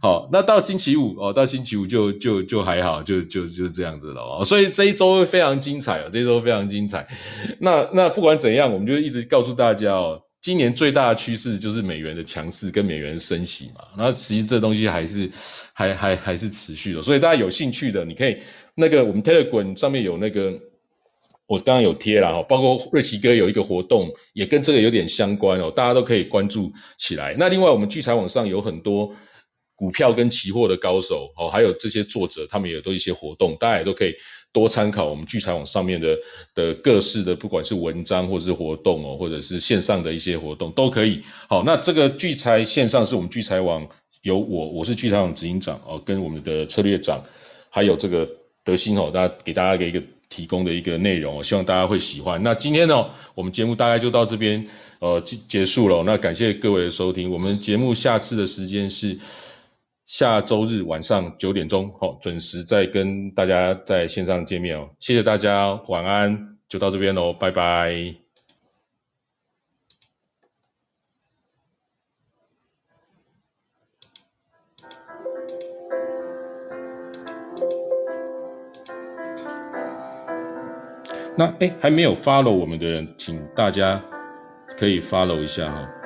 [0.00, 4.44] 好，那到星期五哦，到星期五就就就还好，就就就这样子了哦。
[4.44, 7.04] 所以这一周非常精彩哦，这一周非常精彩。
[7.58, 10.20] 那那不管怎样，我们就一直告诉大家哦。
[10.48, 15.30] 今年最大的趋势就是美元的强势跟美元升息嘛，那其实这东西还是
[15.74, 18.38] 还还还是持续的，所以大家有兴趣的，你可以
[18.74, 20.58] 那个我们 Telegram 上面有那个
[21.46, 27.36] 我刚刚有贴了哈，包括瑞奇哥有一个活动也跟这个有点相关哦，大家都可以关注起来。
[27.38, 29.14] 那另外我们聚财网上有很多。
[29.80, 34.12] 股票跟期货的高手哦，还有这些作者，他们也都一些活动，大家也都可以
[34.58, 36.16] 多参考我们聚财网上面的
[36.54, 41.22] 的各式的，不管是文章或是活动哦，或者是线上的一些活动都可以。
[41.48, 43.86] 好，那这个聚财线上是我们聚财网
[44.22, 47.22] 有我，我是聚财网执行长哦，跟我们的策略长，
[47.70, 48.28] 还有这个
[48.64, 52.42] 德兴哦，大家给大家一个提供的一个内容，希望大家会喜欢。
[52.42, 53.06] 那今天呢，
[53.36, 54.66] 我们节目大概就到这边
[54.98, 56.02] 呃结结束了。
[56.04, 59.16] 那感谢各位的收听，我们节目下次的时间是。
[60.08, 64.88] 下周日晚上九点钟，好，准时再跟大家在线上见面哦。
[64.98, 68.14] 谢谢大家，晚安，就到这边喽，拜拜。
[81.36, 84.02] 那哎，还没有 follow 我们的人，请大家
[84.78, 85.97] 可以 follow 一下哈。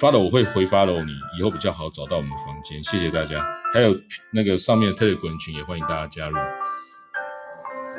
[0.00, 2.82] 发了我会回发了你，以后比较好找到我们房间。
[2.84, 3.94] 谢谢大家，还有
[4.30, 6.38] 那个上面的特 a 滚群也欢迎大家加入。